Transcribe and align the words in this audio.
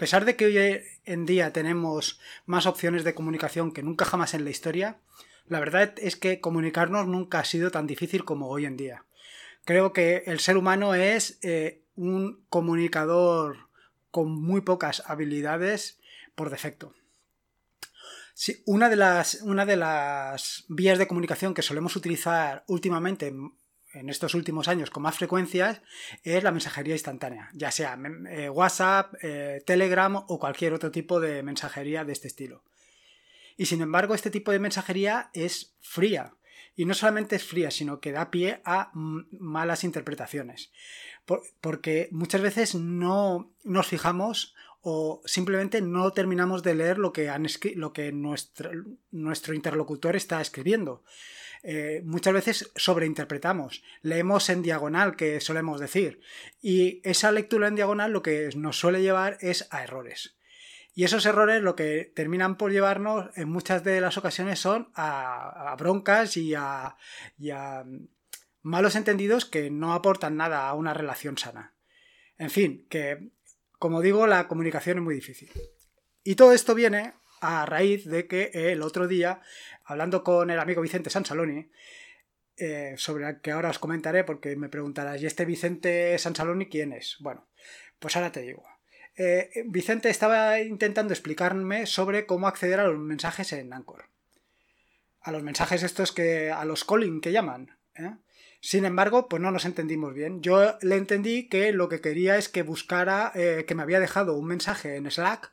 pesar 0.00 0.24
de 0.24 0.34
que 0.34 0.46
hoy 0.46 0.82
en 1.04 1.26
día 1.26 1.52
tenemos 1.52 2.18
más 2.46 2.64
opciones 2.64 3.04
de 3.04 3.14
comunicación 3.14 3.70
que 3.70 3.82
nunca 3.82 4.06
jamás 4.06 4.32
en 4.32 4.44
la 4.44 4.50
historia, 4.50 4.98
la 5.46 5.60
verdad 5.60 5.92
es 5.98 6.16
que 6.16 6.40
comunicarnos 6.40 7.06
nunca 7.06 7.40
ha 7.40 7.44
sido 7.44 7.70
tan 7.70 7.86
difícil 7.86 8.24
como 8.24 8.48
hoy 8.48 8.64
en 8.64 8.78
día. 8.78 9.04
Creo 9.66 9.92
que 9.92 10.22
el 10.24 10.40
ser 10.40 10.56
humano 10.56 10.94
es 10.94 11.38
eh, 11.42 11.82
un 11.96 12.42
comunicador 12.48 13.68
con 14.10 14.32
muy 14.32 14.62
pocas 14.62 15.02
habilidades 15.04 16.00
por 16.34 16.48
defecto. 16.48 16.94
una, 18.64 18.88
de 18.88 18.96
las, 18.96 19.42
una 19.42 19.66
de 19.66 19.76
las 19.76 20.64
vías 20.68 20.98
de 20.98 21.06
comunicación 21.06 21.52
que 21.52 21.60
solemos 21.60 21.94
utilizar 21.94 22.64
últimamente 22.68 23.34
en 23.92 24.08
estos 24.08 24.34
últimos 24.34 24.68
años 24.68 24.90
con 24.90 25.02
más 25.02 25.16
frecuencia 25.16 25.82
es 26.22 26.42
la 26.44 26.52
mensajería 26.52 26.94
instantánea, 26.94 27.50
ya 27.52 27.70
sea 27.70 27.98
eh, 28.30 28.48
WhatsApp, 28.48 29.14
eh, 29.22 29.62
Telegram 29.66 30.16
o 30.16 30.38
cualquier 30.38 30.72
otro 30.72 30.90
tipo 30.90 31.20
de 31.20 31.42
mensajería 31.42 32.04
de 32.04 32.12
este 32.12 32.28
estilo. 32.28 32.62
Y 33.56 33.66
sin 33.66 33.82
embargo, 33.82 34.14
este 34.14 34.30
tipo 34.30 34.52
de 34.52 34.58
mensajería 34.58 35.30
es 35.34 35.74
fría. 35.80 36.34
Y 36.76 36.86
no 36.86 36.94
solamente 36.94 37.36
es 37.36 37.44
fría, 37.44 37.70
sino 37.70 38.00
que 38.00 38.12
da 38.12 38.30
pie 38.30 38.62
a 38.64 38.90
malas 38.94 39.84
interpretaciones. 39.84 40.70
porque 41.60 42.08
muchas 42.10 42.40
veces 42.40 42.74
no 42.74 43.52
nos 43.62 43.86
fijamos 43.86 44.54
o 44.80 45.20
simplemente 45.26 45.82
no 45.82 46.10
terminamos 46.12 46.62
de 46.62 46.74
leer 46.74 46.98
lo 46.98 47.12
que, 47.12 47.28
han 47.28 47.46
lo 47.76 47.92
que 47.92 48.12
nuestro, 48.12 48.70
nuestro 49.10 49.54
interlocutor 49.54 50.16
está 50.16 50.40
escribiendo. 50.40 51.04
Eh, 51.62 52.02
muchas 52.04 52.32
veces 52.32 52.72
sobreinterpretamos, 52.76 53.82
leemos 54.02 54.48
en 54.48 54.62
diagonal, 54.62 55.16
que 55.16 55.40
solemos 55.40 55.80
decir, 55.80 56.20
y 56.60 57.00
esa 57.04 57.32
lectura 57.32 57.68
en 57.68 57.74
diagonal 57.74 58.12
lo 58.12 58.22
que 58.22 58.50
nos 58.56 58.78
suele 58.78 59.02
llevar 59.02 59.36
es 59.40 59.68
a 59.70 59.82
errores. 59.82 60.36
Y 60.94 61.04
esos 61.04 61.24
errores 61.26 61.62
lo 61.62 61.76
que 61.76 62.12
terminan 62.14 62.56
por 62.56 62.72
llevarnos 62.72 63.30
en 63.36 63.48
muchas 63.48 63.84
de 63.84 64.00
las 64.00 64.18
ocasiones 64.18 64.58
son 64.58 64.90
a, 64.94 65.74
broncas 65.78 66.36
y 66.36 66.50
y 66.50 67.50
a 67.50 67.84
malos 68.62 68.96
entendidos 68.96 69.44
que 69.44 69.70
no 69.70 69.94
aportan 69.94 70.36
nada 70.36 70.68
a 70.68 70.74
una 70.74 70.94
relación 70.94 71.38
sana. 71.38 71.74
En 72.38 72.50
fin, 72.50 72.86
que 72.88 73.30
como 73.80 74.02
digo, 74.02 74.26
la 74.26 74.46
comunicación 74.46 74.98
es 74.98 75.04
muy 75.04 75.14
difícil. 75.14 75.50
Y 76.22 76.34
todo 76.34 76.52
esto 76.52 76.74
viene 76.74 77.14
a 77.40 77.66
raíz 77.66 78.04
de 78.04 78.26
que 78.26 78.50
el 78.54 78.82
otro 78.82 79.08
día, 79.08 79.40
hablando 79.84 80.22
con 80.22 80.50
el 80.50 80.58
amigo 80.58 80.82
Vicente 80.82 81.10
Sansaloni, 81.10 81.70
eh, 82.56 82.94
sobre 82.98 83.26
el 83.26 83.40
que 83.40 83.52
ahora 83.52 83.70
os 83.70 83.78
comentaré 83.78 84.22
porque 84.22 84.54
me 84.54 84.68
preguntarás, 84.68 85.22
¿y 85.22 85.26
este 85.26 85.46
Vicente 85.46 86.18
Sansaloni 86.18 86.66
quién 86.66 86.92
es? 86.92 87.16
Bueno, 87.20 87.48
pues 87.98 88.16
ahora 88.16 88.32
te 88.32 88.42
digo. 88.42 88.62
Eh, 89.16 89.50
Vicente 89.66 90.10
estaba 90.10 90.60
intentando 90.60 91.12
explicarme 91.12 91.86
sobre 91.86 92.26
cómo 92.26 92.46
acceder 92.46 92.80
a 92.80 92.86
los 92.86 92.98
mensajes 92.98 93.52
en 93.52 93.72
Anchor. 93.72 94.04
A 95.22 95.32
los 95.32 95.42
mensajes 95.42 95.82
estos 95.82 96.12
que. 96.12 96.50
a 96.50 96.64
los 96.64 96.84
calling 96.84 97.20
que 97.20 97.32
llaman. 97.32 97.78
¿eh? 97.94 98.12
Sin 98.62 98.84
embargo, 98.84 99.26
pues 99.26 99.40
no 99.40 99.50
nos 99.50 99.64
entendimos 99.64 100.12
bien. 100.12 100.42
Yo 100.42 100.76
le 100.82 100.96
entendí 100.96 101.48
que 101.48 101.72
lo 101.72 101.88
que 101.88 102.02
quería 102.02 102.36
es 102.36 102.50
que 102.50 102.62
buscara, 102.62 103.32
eh, 103.34 103.64
que 103.66 103.74
me 103.74 103.82
había 103.82 104.00
dejado 104.00 104.36
un 104.36 104.46
mensaje 104.46 104.96
en 104.96 105.10
Slack 105.10 105.50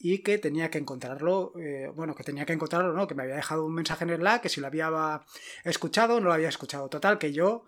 y 0.00 0.18
que 0.18 0.38
tenía 0.38 0.68
que 0.68 0.78
encontrarlo, 0.78 1.52
eh, 1.60 1.88
bueno, 1.94 2.16
que 2.16 2.24
tenía 2.24 2.46
que 2.46 2.52
encontrarlo, 2.52 2.92
no, 2.92 3.06
que 3.06 3.14
me 3.14 3.22
había 3.22 3.36
dejado 3.36 3.64
un 3.64 3.74
mensaje 3.74 4.04
en 4.04 4.16
Slack, 4.16 4.42
que 4.42 4.48
si 4.48 4.60
lo 4.60 4.66
había 4.66 5.22
escuchado 5.62 6.20
no 6.20 6.26
lo 6.26 6.32
había 6.32 6.48
escuchado. 6.48 6.88
Total, 6.88 7.18
que 7.18 7.32
yo 7.32 7.64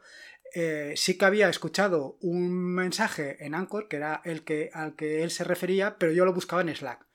eh, 0.55 0.95
sí 0.97 1.17
que 1.17 1.25
había 1.25 1.49
escuchado 1.49 2.17
un 2.21 2.51
mensaje 2.51 3.37
en 3.47 3.55
Anchor, 3.55 3.87
que 3.87 3.97
era 3.97 4.21
el 4.25 4.43
que, 4.43 4.71
al 4.75 4.97
que 4.97 5.23
él 5.23 5.31
se 5.31 5.45
refería, 5.45 5.99
pero 5.99 6.11
yo 6.11 6.25
lo 6.25 6.35
buscaba 6.35 6.63
en 6.63 6.75
Slack. 6.75 7.07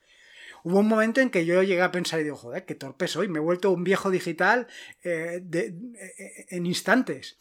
Hubo 0.64 0.78
un 0.78 0.88
momento 0.88 1.20
en 1.20 1.28
que 1.28 1.44
yo 1.44 1.62
llegué 1.62 1.82
a 1.82 1.92
pensar 1.92 2.20
y 2.20 2.24
digo, 2.24 2.36
joder, 2.36 2.64
qué 2.64 2.74
torpe 2.74 3.06
soy, 3.06 3.28
me 3.28 3.38
he 3.38 3.42
vuelto 3.42 3.70
un 3.70 3.84
viejo 3.84 4.10
digital 4.10 4.66
en 5.04 6.66
instantes. 6.66 7.36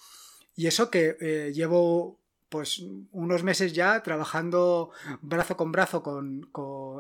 Y 0.55 0.67
eso 0.67 0.89
que 0.89 1.17
eh, 1.19 1.51
llevo 1.53 2.19
pues 2.49 2.81
unos 3.11 3.43
meses 3.43 3.73
ya 3.73 4.01
trabajando 4.01 4.91
brazo 5.21 5.57
con 5.57 5.71
brazo 5.71 6.01
con, 6.01 6.49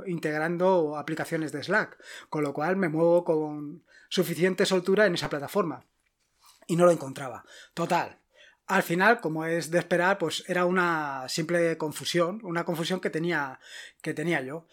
integrando 0.05 0.97
aplicaciones 0.97 1.51
de 1.51 1.63
Slack, 1.63 1.97
con 2.29 2.43
lo 2.43 2.53
cual 2.53 2.75
me 2.75 2.89
muevo 2.89 3.23
con 3.23 3.83
suficiente 4.09 4.65
soltura 4.65 5.05
en 5.05 5.13
esa 5.13 5.29
plataforma. 5.29 5.85
Y 6.67 6.75
no 6.75 6.85
lo 6.85 6.91
encontraba. 6.91 7.45
Total. 7.73 8.19
Al 8.67 8.81
final, 8.81 9.21
como 9.21 9.45
es 9.45 9.69
de 9.69 9.77
esperar, 9.77 10.17
pues 10.17 10.43
era 10.47 10.65
una 10.65 11.29
simple 11.29 11.77
confusión, 11.77 12.41
una 12.43 12.65
confusión 12.65 12.99
que 12.99 13.11
tenía, 13.11 13.59
que 14.01 14.15
tenía 14.15 14.41
yo. 14.41 14.65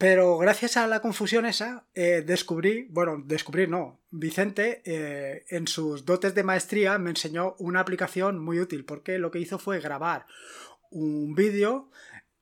Pero 0.00 0.38
gracias 0.38 0.78
a 0.78 0.86
la 0.86 1.00
confusión 1.00 1.44
esa, 1.44 1.84
eh, 1.94 2.24
descubrí, 2.26 2.86
bueno, 2.88 3.22
descubrí 3.22 3.66
no, 3.66 4.00
Vicente 4.10 4.80
eh, 4.86 5.44
en 5.50 5.68
sus 5.68 6.06
dotes 6.06 6.34
de 6.34 6.42
maestría 6.42 6.96
me 6.96 7.10
enseñó 7.10 7.54
una 7.58 7.80
aplicación 7.80 8.38
muy 8.38 8.60
útil 8.60 8.86
porque 8.86 9.18
lo 9.18 9.30
que 9.30 9.40
hizo 9.40 9.58
fue 9.58 9.78
grabar 9.78 10.24
un 10.90 11.34
vídeo 11.34 11.90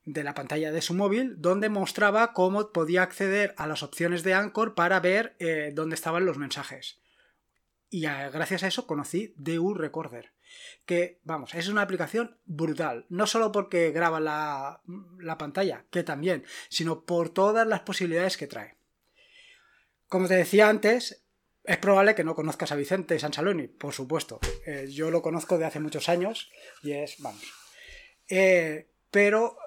de 0.04 0.22
la 0.22 0.34
pantalla 0.34 0.70
de 0.70 0.80
su 0.80 0.94
móvil 0.94 1.34
donde 1.42 1.68
mostraba 1.68 2.32
cómo 2.32 2.70
podía 2.70 3.02
acceder 3.02 3.54
a 3.56 3.66
las 3.66 3.82
opciones 3.82 4.22
de 4.22 4.34
Anchor 4.34 4.76
para 4.76 5.00
ver 5.00 5.34
eh, 5.40 5.72
dónde 5.74 5.96
estaban 5.96 6.26
los 6.26 6.38
mensajes. 6.38 7.00
Y 7.90 8.02
gracias 8.02 8.62
a 8.62 8.68
eso 8.68 8.86
conocí 8.86 9.34
DU 9.36 9.74
Recorder 9.74 10.32
que, 10.86 11.20
vamos, 11.24 11.54
es 11.54 11.68
una 11.68 11.82
aplicación 11.82 12.36
brutal. 12.46 13.06
No 13.08 13.26
solo 13.26 13.52
porque 13.52 13.90
graba 13.90 14.20
la, 14.20 15.38
pantalla, 15.38 15.84
que 15.90 16.02
también, 16.02 16.44
sino 16.68 17.04
por 17.04 17.30
todas 17.30 17.66
las 17.66 17.80
posibilidades 17.80 18.36
que 18.36 18.46
trae. 18.46 18.76
Como 20.08 20.28
te 20.28 20.34
decía 20.34 20.68
antes, 20.68 21.22
es 21.64 21.76
probable 21.76 22.14
que 22.14 22.24
no 22.24 22.34
conozcas 22.34 22.72
a 22.72 22.76
Vicente 22.76 23.18
Sansaloni, 23.18 23.68
por 23.68 23.92
supuesto. 23.92 24.40
Eh, 24.66 24.88
yo 24.90 25.10
lo 25.10 25.22
conozco 25.22 25.58
de 25.58 25.66
hace 25.66 25.80
muchos 25.80 26.08
años 26.08 26.50
y 26.82 26.92
es, 26.92 27.16
vamos. 27.18 27.42
Eh, 28.28 28.88
pero 29.10 29.58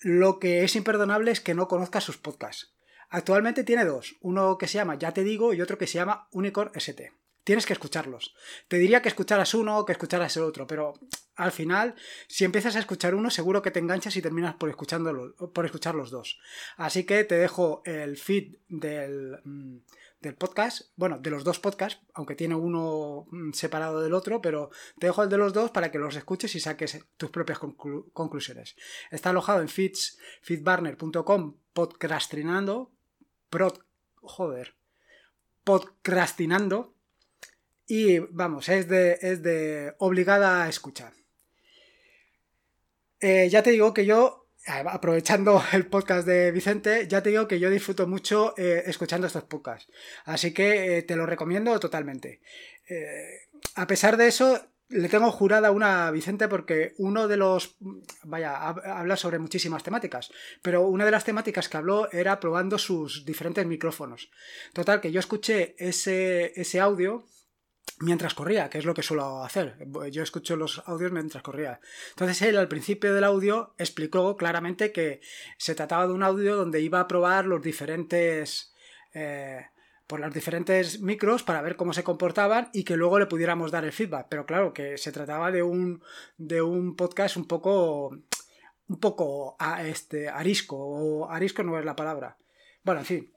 lo 0.00 0.38
que 0.38 0.64
es 0.64 0.76
imperdonable 0.76 1.30
es 1.30 1.40
que 1.40 1.54
no 1.54 1.68
conozcas 1.68 2.04
sus 2.04 2.18
podcasts. 2.18 2.74
Actualmente 3.08 3.64
tiene 3.64 3.86
dos, 3.86 4.16
uno 4.20 4.58
que 4.58 4.68
se 4.68 4.74
llama 4.74 4.96
Ya 4.96 5.14
te 5.14 5.24
digo 5.24 5.54
y 5.54 5.62
otro 5.62 5.78
que 5.78 5.86
se 5.86 5.94
llama 5.94 6.28
Unicorn 6.30 6.72
ST 6.74 7.10
tienes 7.48 7.64
que 7.64 7.72
escucharlos. 7.72 8.34
Te 8.68 8.76
diría 8.76 9.00
que 9.00 9.08
escucharas 9.08 9.54
uno 9.54 9.86
que 9.86 9.92
escucharas 9.92 10.36
el 10.36 10.42
otro, 10.42 10.66
pero 10.66 10.92
al 11.34 11.50
final, 11.50 11.94
si 12.26 12.44
empiezas 12.44 12.76
a 12.76 12.78
escuchar 12.78 13.14
uno, 13.14 13.30
seguro 13.30 13.62
que 13.62 13.70
te 13.70 13.78
enganchas 13.78 14.14
y 14.16 14.20
terminas 14.20 14.56
por, 14.56 14.76
por 14.76 15.64
escuchar 15.64 15.94
los 15.94 16.10
dos. 16.10 16.38
Así 16.76 17.04
que 17.04 17.24
te 17.24 17.38
dejo 17.38 17.80
el 17.86 18.18
feed 18.18 18.56
del, 18.68 19.38
mm, 19.42 19.78
del 20.20 20.34
podcast, 20.34 20.90
bueno, 20.96 21.20
de 21.20 21.30
los 21.30 21.42
dos 21.42 21.58
podcasts, 21.58 21.98
aunque 22.12 22.34
tiene 22.34 22.54
uno 22.54 23.26
mm, 23.30 23.52
separado 23.52 24.02
del 24.02 24.12
otro, 24.12 24.42
pero 24.42 24.68
te 24.98 25.06
dejo 25.06 25.22
el 25.22 25.30
de 25.30 25.38
los 25.38 25.54
dos 25.54 25.70
para 25.70 25.90
que 25.90 25.98
los 25.98 26.16
escuches 26.16 26.54
y 26.54 26.60
saques 26.60 27.02
tus 27.16 27.30
propias 27.30 27.58
conclusiones. 27.58 28.76
Está 29.10 29.30
alojado 29.30 29.62
en 29.62 29.70
feeds, 29.70 30.18
feedbarner.com, 30.42 31.56
podcastinando, 31.72 32.92
joder, 34.20 34.74
podcastinando, 35.64 36.97
y 37.88 38.18
vamos, 38.18 38.68
es 38.68 38.86
de, 38.86 39.18
es 39.22 39.42
de 39.42 39.94
obligada 39.98 40.68
escucha. 40.68 41.10
Eh, 43.18 43.48
ya 43.48 43.62
te 43.62 43.70
digo 43.70 43.94
que 43.94 44.04
yo, 44.04 44.50
aprovechando 44.66 45.60
el 45.72 45.86
podcast 45.86 46.26
de 46.26 46.52
Vicente, 46.52 47.08
ya 47.08 47.22
te 47.22 47.30
digo 47.30 47.48
que 47.48 47.58
yo 47.58 47.70
disfruto 47.70 48.06
mucho 48.06 48.54
eh, 48.58 48.82
escuchando 48.86 49.26
estos 49.26 49.44
podcasts. 49.44 49.90
Así 50.26 50.52
que 50.52 50.98
eh, 50.98 51.02
te 51.02 51.16
lo 51.16 51.24
recomiendo 51.24 51.80
totalmente. 51.80 52.42
a 53.74 53.86
pesar 53.86 54.18
de 54.18 54.28
eso, 54.28 54.60
le 54.90 55.08
tengo 55.08 55.30
jurada 55.30 55.70
una 55.70 56.08
a 56.08 56.10
Vicente 56.10 56.46
porque 56.46 56.94
uno 56.98 57.26
de 57.26 57.38
los. 57.38 57.78
Vaya, 58.24 58.68
habla 58.68 59.16
sobre 59.16 59.38
muchísimas 59.38 59.82
temáticas, 59.82 60.30
pero 60.60 60.86
una 60.86 61.06
de 61.06 61.10
las 61.10 61.24
temáticas 61.24 61.70
que 61.70 61.78
habló 61.78 62.12
era 62.12 62.38
probando 62.38 62.76
sus 62.76 63.24
diferentes 63.24 63.66
micrófonos. 63.66 64.30
Total, 64.74 65.00
que 65.00 65.10
yo 65.10 65.20
escuché 65.20 65.74
ese, 65.78 66.52
ese 66.54 66.80
audio 66.80 67.24
mientras 68.00 68.34
corría, 68.34 68.70
que 68.70 68.78
es 68.78 68.84
lo 68.84 68.94
que 68.94 69.02
suelo 69.02 69.44
hacer. 69.44 69.76
Yo 70.10 70.22
escucho 70.22 70.56
los 70.56 70.82
audios 70.86 71.12
mientras 71.12 71.42
corría. 71.42 71.80
Entonces 72.10 72.42
él 72.42 72.56
al 72.56 72.68
principio 72.68 73.14
del 73.14 73.24
audio 73.24 73.74
explicó 73.78 74.36
claramente 74.36 74.92
que 74.92 75.20
se 75.56 75.74
trataba 75.74 76.06
de 76.06 76.12
un 76.12 76.22
audio 76.22 76.56
donde 76.56 76.80
iba 76.80 77.00
a 77.00 77.08
probar 77.08 77.46
los 77.46 77.62
diferentes... 77.62 78.74
Eh, 79.14 79.66
por 80.06 80.20
los 80.20 80.32
diferentes 80.32 81.00
micros 81.02 81.42
para 81.42 81.60
ver 81.60 81.76
cómo 81.76 81.92
se 81.92 82.02
comportaban 82.02 82.70
y 82.72 82.84
que 82.84 82.96
luego 82.96 83.18
le 83.18 83.26
pudiéramos 83.26 83.70
dar 83.70 83.84
el 83.84 83.92
feedback. 83.92 84.28
Pero 84.30 84.46
claro, 84.46 84.72
que 84.72 84.96
se 84.96 85.12
trataba 85.12 85.52
de 85.52 85.62
un, 85.62 86.02
de 86.38 86.62
un 86.62 86.96
podcast 86.96 87.36
un 87.36 87.46
poco 87.46 88.16
un 88.88 89.00
poco 89.00 89.56
a, 89.58 89.86
este, 89.86 90.28
arisco, 90.28 90.76
o 90.78 91.30
arisco 91.30 91.62
no 91.62 91.78
es 91.78 91.84
la 91.84 91.94
palabra. 91.94 92.38
Bueno, 92.82 93.00
en 93.00 93.06
fin, 93.06 93.32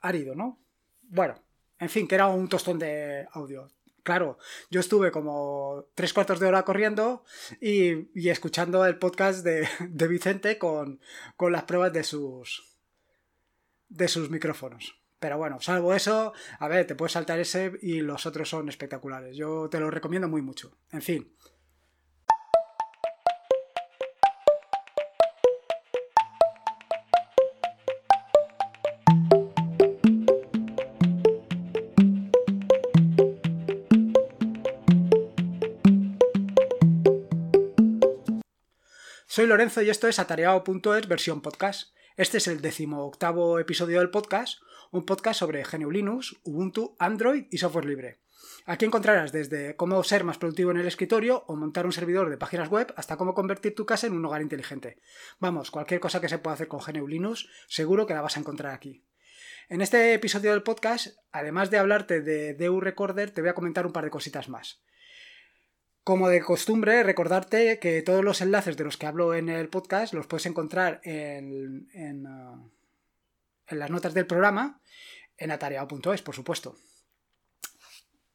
árido, 0.00 0.34
¿no? 0.34 0.58
Bueno, 1.02 1.34
en 1.78 1.88
fin, 1.88 2.08
que 2.08 2.14
era 2.14 2.28
un 2.28 2.48
tostón 2.48 2.78
de 2.78 3.26
audio. 3.32 3.68
Claro, 4.02 4.38
yo 4.70 4.80
estuve 4.80 5.10
como 5.10 5.86
tres 5.94 6.14
cuartos 6.14 6.40
de 6.40 6.46
hora 6.46 6.64
corriendo 6.64 7.24
y, 7.60 8.28
escuchando 8.28 8.86
el 8.86 8.98
podcast 8.98 9.44
de, 9.44 9.68
Vicente 10.08 10.56
con, 10.58 11.00
con, 11.36 11.52
las 11.52 11.64
pruebas 11.64 11.92
de 11.92 12.04
sus, 12.04 12.64
de 13.88 14.08
sus 14.08 14.30
micrófonos. 14.30 14.98
Pero 15.20 15.36
bueno, 15.36 15.60
salvo 15.60 15.94
eso, 15.94 16.32
a 16.58 16.68
ver, 16.68 16.86
te 16.86 16.94
puedes 16.94 17.12
saltar 17.12 17.40
ese 17.40 17.72
y 17.82 18.00
los 18.00 18.24
otros 18.24 18.48
son 18.48 18.68
espectaculares. 18.68 19.36
Yo 19.36 19.68
te 19.68 19.80
lo 19.80 19.90
recomiendo 19.90 20.28
muy 20.28 20.42
mucho. 20.42 20.78
En 20.92 21.02
fin, 21.02 21.34
Soy 39.38 39.46
Lorenzo 39.46 39.82
y 39.82 39.88
esto 39.88 40.08
es 40.08 40.18
atareado.es 40.18 41.06
versión 41.06 41.42
podcast. 41.42 41.94
Este 42.16 42.38
es 42.38 42.48
el 42.48 42.60
decimoctavo 42.60 43.60
episodio 43.60 44.00
del 44.00 44.10
podcast, 44.10 44.60
un 44.90 45.06
podcast 45.06 45.38
sobre 45.38 45.62
GNU 45.62 45.92
Linux, 45.92 46.34
Ubuntu, 46.42 46.96
Android 46.98 47.46
y 47.48 47.58
software 47.58 47.84
libre. 47.84 48.18
Aquí 48.66 48.84
encontrarás 48.84 49.30
desde 49.30 49.76
cómo 49.76 50.02
ser 50.02 50.24
más 50.24 50.38
productivo 50.38 50.72
en 50.72 50.78
el 50.78 50.88
escritorio 50.88 51.44
o 51.46 51.54
montar 51.54 51.86
un 51.86 51.92
servidor 51.92 52.30
de 52.30 52.36
páginas 52.36 52.68
web 52.68 52.92
hasta 52.96 53.16
cómo 53.16 53.32
convertir 53.32 53.76
tu 53.76 53.86
casa 53.86 54.08
en 54.08 54.14
un 54.14 54.24
hogar 54.24 54.42
inteligente. 54.42 54.98
Vamos, 55.38 55.70
cualquier 55.70 56.00
cosa 56.00 56.20
que 56.20 56.28
se 56.28 56.38
pueda 56.38 56.54
hacer 56.54 56.66
con 56.66 56.80
GNU 56.80 57.06
Linux, 57.06 57.48
seguro 57.68 58.08
que 58.08 58.14
la 58.14 58.22
vas 58.22 58.36
a 58.36 58.40
encontrar 58.40 58.74
aquí. 58.74 59.04
En 59.68 59.82
este 59.82 60.14
episodio 60.14 60.50
del 60.50 60.64
podcast, 60.64 61.16
además 61.30 61.70
de 61.70 61.78
hablarte 61.78 62.22
de 62.22 62.54
DU 62.54 62.80
Recorder, 62.80 63.30
te 63.30 63.40
voy 63.40 63.50
a 63.50 63.54
comentar 63.54 63.86
un 63.86 63.92
par 63.92 64.02
de 64.02 64.10
cositas 64.10 64.48
más. 64.48 64.82
Como 66.08 66.30
de 66.30 66.40
costumbre, 66.40 67.02
recordarte 67.02 67.78
que 67.78 68.00
todos 68.00 68.24
los 68.24 68.40
enlaces 68.40 68.78
de 68.78 68.84
los 68.84 68.96
que 68.96 69.04
hablo 69.04 69.34
en 69.34 69.50
el 69.50 69.68
podcast 69.68 70.14
los 70.14 70.26
puedes 70.26 70.46
encontrar 70.46 71.02
en, 71.04 71.86
en, 71.92 72.26
uh, 72.26 72.70
las 73.68 73.90
notas 73.90 74.14
del 74.14 74.26
programa 74.26 74.80
en 75.36 75.50
atareado.es, 75.50 76.22
por 76.22 76.34
supuesto. 76.34 76.76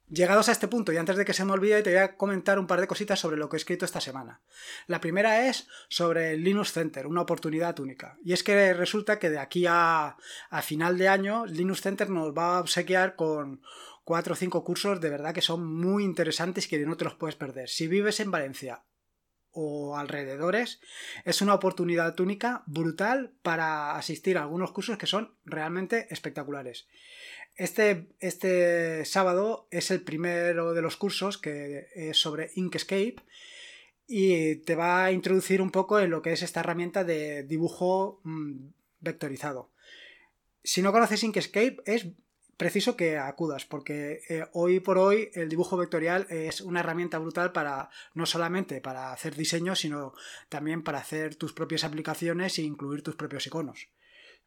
Llegados 0.08 0.50
a 0.50 0.52
este 0.52 0.68
punto 0.68 0.94
y 0.94 0.98
antes 0.98 1.18
de 1.18 1.25
que 1.25 1.34
se 1.34 1.46
me 1.46 1.54
olvide, 1.54 1.81
te 1.81 1.90
voy 1.90 1.98
a 1.98 2.16
comentar 2.16 2.60
un 2.60 2.68
par 2.68 2.80
de 2.80 2.86
cositas 2.86 3.20
sobre 3.20 3.38
lo 3.38 3.50
que 3.50 3.56
he 3.56 3.58
escrito 3.58 3.86
esta 3.86 4.00
semana. 4.00 4.44
La 4.86 5.02
primera 5.02 5.48
es 5.48 5.68
sobre 5.90 6.38
Linux 6.38 6.74
Center, 6.74 7.08
una 7.08 7.22
oportunidad 7.22 7.80
única. 7.80 8.20
Y 8.24 8.34
es 8.34 8.44
que 8.44 8.75
resulta 8.75 9.18
que 9.18 9.31
de 9.31 9.40
aquí 9.40 9.66
a, 9.68 10.16
a 10.52 10.62
final 10.62 11.00
de 11.00 11.08
año, 11.08 11.48
Linux 11.48 11.81
Center 11.81 12.08
nos 12.12 12.38
va 12.38 12.58
a 12.58 12.60
obsequiar 12.60 13.16
con 13.16 13.64
cuatro 14.03 14.33
o 14.33 14.38
cinco 14.38 14.63
cursos 14.63 15.00
de 15.00 15.09
verdad 15.09 15.33
que 15.33 15.41
son 15.41 15.65
muy 15.65 16.03
interesantes 16.03 16.65
y 16.65 16.69
que 16.69 16.79
no 16.79 16.97
te 16.97 17.05
los 17.05 17.15
puedes 17.15 17.35
perder. 17.35 17.69
Si 17.69 17.88
vives 17.88 18.19
en 18.19 18.31
Valencia 18.31 18.83
o 19.51 19.97
alrededores, 19.97 20.79
es 21.25 21.41
una 21.41 21.53
oportunidad 21.53 22.19
única, 22.19 22.63
brutal, 22.65 23.33
para 23.44 23.95
asistir 23.95 24.38
a 24.38 24.41
algunos 24.41 24.71
cursos 24.71 24.97
que 24.97 25.05
son 25.05 25.35
realmente 25.45 26.07
espectaculares. 26.09 26.88
Este, 27.55 28.07
este 28.19 29.05
sábado 29.05 29.67
es 29.69 29.91
el 29.91 30.01
primero 30.01 30.73
de 30.73 30.81
los 30.81 30.97
cursos 30.97 31.38
que 31.38 31.88
es 31.94 32.17
sobre 32.17 32.50
Inkscape 32.55 33.17
y 34.07 34.55
te 34.57 34.75
va 34.75 35.05
a 35.05 35.11
introducir 35.11 35.61
un 35.61 35.69
poco 35.69 36.00
en 36.00 36.09
lo 36.09 36.23
que 36.23 36.33
es 36.33 36.41
esta 36.41 36.61
herramienta 36.61 37.03
de 37.03 37.44
dibujo 37.44 38.21
mm, 38.23 38.69
vectorizado. 39.01 39.69
Si 40.63 40.81
no 40.81 40.91
conoces 40.91 41.23
Inkscape, 41.23 41.77
es 41.85 42.07
preciso 42.57 42.95
que 42.95 43.17
acudas, 43.17 43.65
porque 43.65 44.21
eh, 44.29 44.45
hoy 44.53 44.79
por 44.79 44.97
hoy 44.97 45.29
el 45.33 45.50
dibujo 45.50 45.77
vectorial 45.77 46.27
es 46.29 46.61
una 46.61 46.81
herramienta 46.81 47.19
brutal 47.19 47.51
para 47.51 47.89
no 48.13 48.25
solamente 48.25 48.81
para 48.81 49.11
hacer 49.11 49.35
diseño, 49.35 49.75
sino 49.75 50.13
también 50.50 50.83
para 50.83 51.00
hacer 51.00 51.35
tus 51.35 51.53
propias 51.53 51.83
aplicaciones 51.83 52.57
e 52.57 52.63
incluir 52.63 53.03
tus 53.03 53.15
propios 53.15 53.47
iconos. 53.47 53.89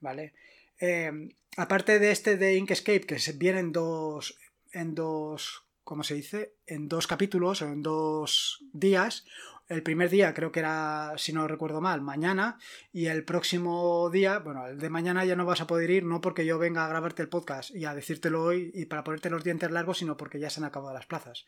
¿Vale? 0.01 0.35
Eh, 0.81 1.31
aparte 1.57 1.99
de 1.99 2.11
este 2.11 2.37
de 2.37 2.57
Inkscape, 2.57 3.07
que 3.07 3.19
viene 3.35 3.61
en 3.61 3.73
dos. 3.73 4.39
en 4.73 4.95
dos. 4.95 5.63
¿cómo 5.85 6.03
se 6.03 6.15
dice? 6.15 6.57
en 6.67 6.89
dos 6.89 7.07
capítulos 7.07 7.63
o 7.63 7.67
en 7.67 7.83
dos 7.83 8.65
días. 8.73 9.25
El 9.69 9.83
primer 9.83 10.11
día 10.11 10.33
creo 10.33 10.53
que 10.53 10.61
era, 10.61 11.15
si 11.17 11.33
no 11.33 11.49
recuerdo 11.49 11.81
mal, 11.81 12.01
mañana. 12.01 12.59
Y 12.93 13.07
el 13.07 13.25
próximo 13.25 14.09
día, 14.11 14.39
bueno, 14.39 14.67
el 14.67 14.79
de 14.79 14.91
mañana 14.91 15.25
ya 15.25 15.37
no 15.37 15.45
vas 15.45 15.61
a 15.61 15.67
poder 15.67 15.91
ir, 15.91 16.05
no 16.05 16.21
porque 16.21 16.47
yo 16.47 16.59
venga 16.59 16.85
a 16.85 16.89
grabarte 16.89 17.23
el 17.23 17.29
podcast 17.29 17.75
y 17.75 17.85
a 17.85 17.95
decírtelo 17.95 18.45
hoy 18.45 18.71
y 18.75 18.87
para 18.87 19.03
ponerte 19.03 19.31
los 19.31 19.43
dientes 19.43 19.71
largos, 19.71 19.99
sino 19.99 20.17
porque 20.17 20.39
ya 20.39 20.51
se 20.51 20.61
han 20.61 20.67
acabado 20.67 20.95
las 20.95 21.07
plazas. 21.07 21.47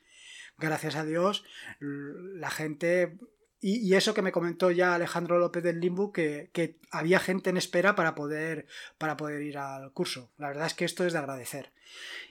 Gracias 0.58 0.96
a 0.96 1.04
Dios, 1.04 1.44
la 1.80 2.50
gente 2.50 3.18
y, 3.60 3.94
eso 3.94 4.14
que 4.14 4.22
me 4.22 4.30
comentó 4.30 4.70
ya 4.70 4.94
Alejandro 4.94 5.38
López 5.38 5.64
del 5.64 5.80
Limbo, 5.80 6.12
que, 6.12 6.50
que, 6.52 6.78
había 6.92 7.18
gente 7.18 7.50
en 7.50 7.56
espera 7.56 7.96
para 7.96 8.14
poder, 8.14 8.66
para 8.98 9.16
poder 9.16 9.42
ir 9.42 9.58
al 9.58 9.92
curso. 9.92 10.30
La 10.38 10.48
verdad 10.48 10.66
es 10.66 10.74
que 10.74 10.84
esto 10.84 11.04
es 11.04 11.12
de 11.12 11.18
agradecer. 11.18 11.72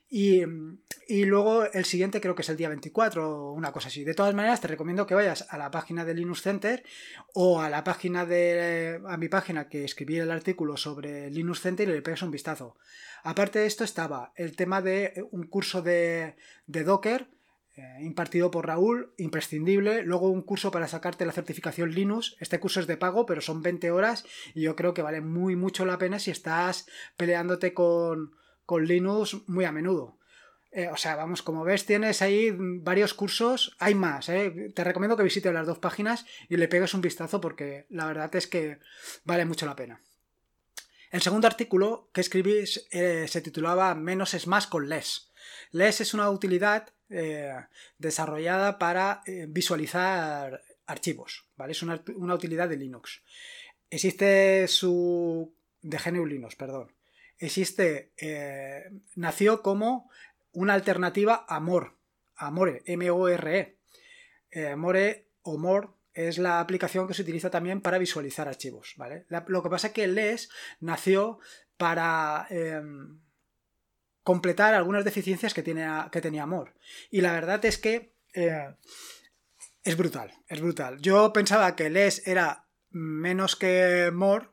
Y, 0.09 0.45
luego 1.25 1.65
el 1.65 1.83
siguiente 1.85 2.21
creo 2.21 2.33
que 2.33 2.41
es 2.41 2.49
el 2.49 2.57
día 2.57 2.69
24 2.69 3.29
o 3.29 3.53
una 3.53 3.71
cosa 3.71 3.89
así. 3.89 4.03
De 4.03 4.13
todas 4.13 4.33
maneras, 4.33 4.61
te 4.61 4.67
recomiendo 4.67 5.05
que 5.05 5.15
vayas 5.15 5.45
a 5.49 5.57
la 5.57 5.71
página 5.71 6.05
de 6.05 6.13
Linux 6.13 6.41
Center 6.41 6.83
o 7.33 7.61
a 7.61 7.69
la 7.69 7.83
página 7.83 8.25
de 8.25 9.01
a 9.07 9.17
mi 9.17 9.27
página 9.27 9.67
que 9.67 9.83
escribí 9.83 10.17
el 10.17 10.31
artículo 10.31 10.77
sobre 10.77 11.29
Linux 11.29 11.61
Center 11.61 11.87
y 11.87 11.91
le 11.91 12.01
pegues 12.01 12.21
un 12.21 12.31
vistazo. 12.31 12.77
Aparte 13.23 13.59
de 13.59 13.65
esto 13.65 13.83
estaba 13.83 14.31
el 14.35 14.55
tema 14.55 14.81
de 14.81 15.25
un 15.31 15.47
curso 15.47 15.81
de, 15.81 16.35
de 16.67 16.83
Docker 16.83 17.27
eh, 17.77 17.97
impartido 18.01 18.49
por 18.49 18.65
Raúl, 18.65 19.13
imprescindible. 19.17 20.01
Luego 20.01 20.29
un 20.29 20.41
curso 20.41 20.71
para 20.71 20.87
sacarte 20.87 21.27
la 21.27 21.31
certificación 21.31 21.91
Linux. 21.91 22.35
Este 22.39 22.59
curso 22.59 22.79
es 22.79 22.87
de 22.87 22.97
pago, 22.97 23.27
pero 23.27 23.39
son 23.39 23.61
20 23.61 23.91
horas 23.91 24.25
y 24.55 24.61
yo 24.61 24.75
creo 24.75 24.95
que 24.95 25.03
vale 25.03 25.21
muy 25.21 25.55
mucho 25.55 25.85
la 25.85 25.99
pena 25.99 26.17
si 26.17 26.31
estás 26.31 26.87
peleándote 27.17 27.75
con 27.75 28.31
con 28.67 28.85
Linux 28.85 29.37
muy 29.47 29.65
a 29.65 29.71
menudo. 29.71 30.19
Eh, 30.71 30.89
o 30.89 30.97
sea, 30.97 31.15
vamos, 31.15 31.41
como 31.41 31.63
ves, 31.63 31.85
tienes 31.85 32.21
ahí 32.21 32.53
varios 32.53 33.13
cursos, 33.13 33.75
hay 33.79 33.95
más, 33.95 34.27
eh. 34.27 34.71
te 34.75 34.83
recomiendo 34.83 35.15
que 35.15 35.23
visites 35.23 35.53
las 35.53 35.65
dos 35.65 35.79
páginas 35.79 36.25
y 36.49 36.57
le 36.57 36.67
pegues 36.67 36.93
un 36.93 37.01
vistazo 37.01 37.39
porque 37.39 37.87
la 37.89 38.05
verdad 38.05 38.35
es 38.35 38.45
que 38.45 38.79
vale 39.23 39.45
mucho 39.45 39.65
la 39.65 39.77
pena. 39.77 40.01
El 41.09 41.21
segundo 41.21 41.47
artículo 41.47 42.09
que 42.13 42.19
escribí 42.19 42.65
eh, 42.91 43.25
se 43.29 43.41
titulaba 43.41 43.95
Menos 43.95 44.33
es 44.33 44.45
más 44.45 44.67
con 44.67 44.89
less. 44.89 45.31
Less 45.71 46.01
es 46.01 46.13
una 46.13 46.29
utilidad 46.29 46.93
desarrollada 47.97 48.77
para 48.77 49.23
visualizar 49.47 50.61
archivos, 50.85 51.47
¿vale? 51.55 51.71
Es 51.71 51.81
una, 51.81 52.03
una, 52.17 52.35
utilidad 52.35 52.67
de 52.67 52.75
Linux. 52.75 53.23
Existe 53.89 54.67
su... 54.67 55.55
de 55.81 55.97
GNU 55.97 56.25
Linux, 56.25 56.57
perdón 56.57 56.96
existe, 57.39 58.13
eh, 58.17 58.89
nació 59.15 59.61
como 59.61 60.09
una 60.51 60.73
alternativa 60.73 61.45
a 61.47 61.59
More, 61.59 61.91
More, 62.51 62.81
M-O-R-E. 62.85 63.77
Eh, 64.51 64.75
More 64.75 65.29
o 65.43 65.57
More 65.57 65.89
es 66.13 66.39
la 66.39 66.59
aplicación 66.59 67.07
que 67.07 67.13
se 67.13 67.21
utiliza 67.21 67.49
también 67.49 67.81
para 67.81 67.99
visualizar 67.99 68.47
archivos, 68.47 68.95
¿vale? 68.97 69.25
lo 69.29 69.61
que 69.61 69.69
pasa 69.69 69.87
es 69.87 69.93
que 69.93 70.07
LES 70.07 70.49
nació 70.79 71.39
para 71.77 72.47
em, 72.49 73.19
completar 74.23 74.73
algunas 74.73 75.05
deficiencias 75.05 75.53
que, 75.53 75.61
tiene, 75.61 75.87
que 76.11 76.21
tenía 76.21 76.47
More. 76.47 76.73
Y 77.11 77.21
la 77.21 77.33
verdad 77.33 77.63
es 77.65 77.77
que 77.77 78.13
eh, 78.33 78.73
es 79.83 79.95
brutal, 79.95 80.33
es 80.47 80.59
brutal. 80.59 80.99
Yo 80.99 81.31
pensaba 81.33 81.75
que 81.75 81.91
LES 81.91 82.27
era 82.27 82.65
menos 82.89 83.55
que 83.55 84.09
More 84.11 84.47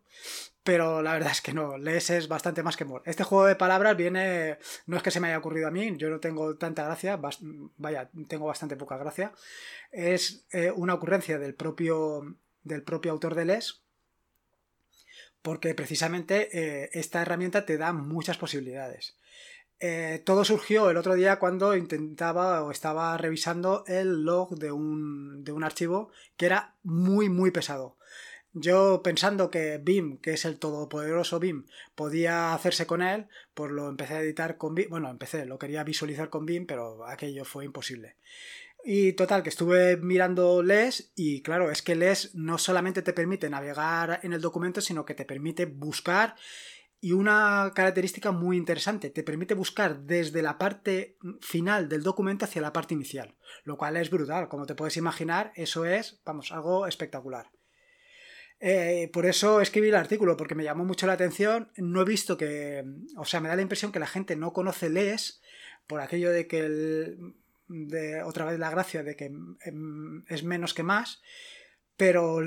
pero 0.64 1.02
la 1.02 1.12
verdad 1.12 1.30
es 1.30 1.42
que 1.42 1.52
no, 1.52 1.76
Les 1.76 2.08
es 2.08 2.26
bastante 2.26 2.62
más 2.62 2.76
que 2.76 2.86
More. 2.86 3.04
Este 3.06 3.22
juego 3.22 3.44
de 3.46 3.54
palabras 3.54 3.96
viene, 3.96 4.58
no 4.86 4.96
es 4.96 5.02
que 5.02 5.10
se 5.10 5.20
me 5.20 5.28
haya 5.28 5.38
ocurrido 5.38 5.68
a 5.68 5.70
mí, 5.70 5.94
yo 5.98 6.08
no 6.08 6.20
tengo 6.20 6.56
tanta 6.56 6.84
gracia, 6.84 7.20
vaya, 7.76 8.10
tengo 8.28 8.46
bastante 8.46 8.74
poca 8.76 8.96
gracia. 8.96 9.32
Es 9.92 10.46
eh, 10.52 10.72
una 10.74 10.94
ocurrencia 10.94 11.38
del 11.38 11.54
propio, 11.54 12.36
del 12.62 12.82
propio 12.82 13.12
autor 13.12 13.34
de 13.34 13.44
Les, 13.44 13.82
porque 15.42 15.74
precisamente 15.74 16.48
eh, 16.58 16.90
esta 16.94 17.20
herramienta 17.20 17.66
te 17.66 17.76
da 17.76 17.92
muchas 17.92 18.38
posibilidades. 18.38 19.16
Eh, 19.80 20.22
todo 20.24 20.46
surgió 20.46 20.88
el 20.88 20.96
otro 20.96 21.14
día 21.14 21.38
cuando 21.38 21.76
intentaba 21.76 22.62
o 22.62 22.70
estaba 22.70 23.18
revisando 23.18 23.84
el 23.86 24.24
log 24.24 24.56
de 24.56 24.72
un, 24.72 25.44
de 25.44 25.52
un 25.52 25.62
archivo 25.62 26.10
que 26.38 26.46
era 26.46 26.76
muy, 26.82 27.28
muy 27.28 27.50
pesado. 27.50 27.98
Yo 28.56 29.02
pensando 29.02 29.50
que 29.50 29.78
BIM, 29.78 30.18
que 30.18 30.32
es 30.34 30.44
el 30.44 30.58
todopoderoso 30.60 31.40
BIM, 31.40 31.66
podía 31.96 32.54
hacerse 32.54 32.86
con 32.86 33.02
él, 33.02 33.26
pues 33.52 33.72
lo 33.72 33.88
empecé 33.88 34.14
a 34.14 34.20
editar 34.20 34.56
con 34.58 34.76
BIM. 34.76 34.90
Bueno, 34.90 35.10
empecé, 35.10 35.44
lo 35.44 35.58
quería 35.58 35.82
visualizar 35.82 36.30
con 36.30 36.46
BIM, 36.46 36.64
pero 36.66 37.04
aquello 37.06 37.44
fue 37.44 37.64
imposible. 37.64 38.16
Y 38.84 39.14
total, 39.14 39.42
que 39.42 39.48
estuve 39.48 39.96
mirando 39.96 40.62
LES 40.62 41.12
y 41.16 41.42
claro, 41.42 41.70
es 41.70 41.82
que 41.82 41.96
LES 41.96 42.34
no 42.34 42.58
solamente 42.58 43.02
te 43.02 43.12
permite 43.12 43.50
navegar 43.50 44.20
en 44.22 44.32
el 44.32 44.40
documento, 44.40 44.80
sino 44.80 45.04
que 45.04 45.14
te 45.14 45.24
permite 45.24 45.66
buscar 45.66 46.36
Y 47.00 47.12
una 47.12 47.72
característica 47.74 48.32
muy 48.32 48.56
interesante, 48.56 49.10
te 49.10 49.22
permite 49.22 49.54
buscar 49.54 50.00
desde 50.00 50.42
la 50.42 50.56
parte 50.58 51.18
final 51.40 51.88
del 51.88 52.02
documento 52.02 52.46
hacia 52.46 52.62
la 52.62 52.72
parte 52.72 52.94
inicial, 52.94 53.36
lo 53.64 53.76
cual 53.76 53.98
es 53.98 54.10
brutal, 54.10 54.48
como 54.48 54.64
te 54.66 54.74
puedes 54.74 54.96
imaginar, 54.96 55.52
eso 55.54 55.84
es, 55.84 56.22
vamos, 56.24 56.50
algo 56.50 56.86
espectacular. 56.86 57.53
Eh, 58.60 59.10
por 59.12 59.26
eso 59.26 59.60
escribí 59.60 59.88
el 59.88 59.94
artículo, 59.94 60.36
porque 60.36 60.54
me 60.54 60.64
llamó 60.64 60.84
mucho 60.84 61.06
la 61.06 61.14
atención. 61.14 61.70
No 61.76 62.02
he 62.02 62.04
visto 62.04 62.36
que. 62.36 62.84
O 63.16 63.24
sea, 63.24 63.40
me 63.40 63.48
da 63.48 63.56
la 63.56 63.62
impresión 63.62 63.92
que 63.92 63.98
la 63.98 64.06
gente 64.06 64.36
no 64.36 64.52
conoce 64.52 64.88
LES 64.88 65.40
por 65.86 66.00
aquello 66.00 66.30
de 66.30 66.46
que. 66.46 66.58
El, 66.60 67.34
de, 67.68 68.22
otra 68.22 68.44
vez 68.44 68.58
la 68.58 68.70
gracia 68.70 69.02
de 69.02 69.16
que 69.16 69.26
em, 69.26 70.22
es 70.28 70.44
menos 70.44 70.74
que 70.74 70.82
más. 70.82 71.22
Pero 71.96 72.40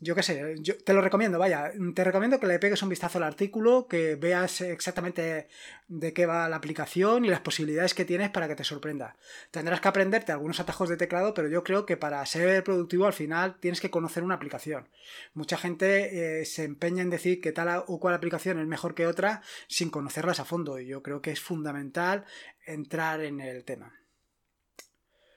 yo 0.00 0.14
qué 0.14 0.22
sé, 0.22 0.56
yo 0.58 0.76
te 0.76 0.92
lo 0.92 1.00
recomiendo, 1.00 1.38
vaya, 1.38 1.72
te 1.94 2.04
recomiendo 2.04 2.40
que 2.40 2.46
le 2.46 2.58
pegues 2.58 2.82
un 2.82 2.88
vistazo 2.88 3.18
al 3.18 3.24
artículo, 3.24 3.86
que 3.86 4.16
veas 4.16 4.60
exactamente 4.60 5.48
de 5.88 6.12
qué 6.12 6.26
va 6.26 6.48
la 6.48 6.56
aplicación 6.56 7.24
y 7.24 7.28
las 7.28 7.40
posibilidades 7.40 7.94
que 7.94 8.04
tienes 8.04 8.30
para 8.30 8.48
que 8.48 8.56
te 8.56 8.64
sorprenda. 8.64 9.16
Tendrás 9.50 9.80
que 9.80 9.88
aprenderte 9.88 10.32
algunos 10.32 10.58
atajos 10.58 10.88
de 10.88 10.96
teclado, 10.96 11.32
pero 11.32 11.48
yo 11.48 11.62
creo 11.62 11.86
que 11.86 11.96
para 11.96 12.24
ser 12.26 12.64
productivo 12.64 13.06
al 13.06 13.12
final 13.12 13.58
tienes 13.60 13.80
que 13.80 13.90
conocer 13.90 14.24
una 14.24 14.34
aplicación. 14.34 14.88
Mucha 15.32 15.56
gente 15.56 16.40
eh, 16.40 16.44
se 16.44 16.64
empeña 16.64 17.02
en 17.02 17.10
decir 17.10 17.40
que 17.40 17.52
tal 17.52 17.84
o 17.86 18.00
cual 18.00 18.14
aplicación 18.14 18.58
es 18.58 18.66
mejor 18.66 18.94
que 18.94 19.06
otra 19.06 19.42
sin 19.68 19.90
conocerlas 19.90 20.40
a 20.40 20.44
fondo 20.44 20.78
y 20.78 20.86
yo 20.86 21.02
creo 21.02 21.22
que 21.22 21.30
es 21.30 21.40
fundamental 21.40 22.24
entrar 22.66 23.20
en 23.20 23.40
el 23.40 23.64
tema. 23.64 23.92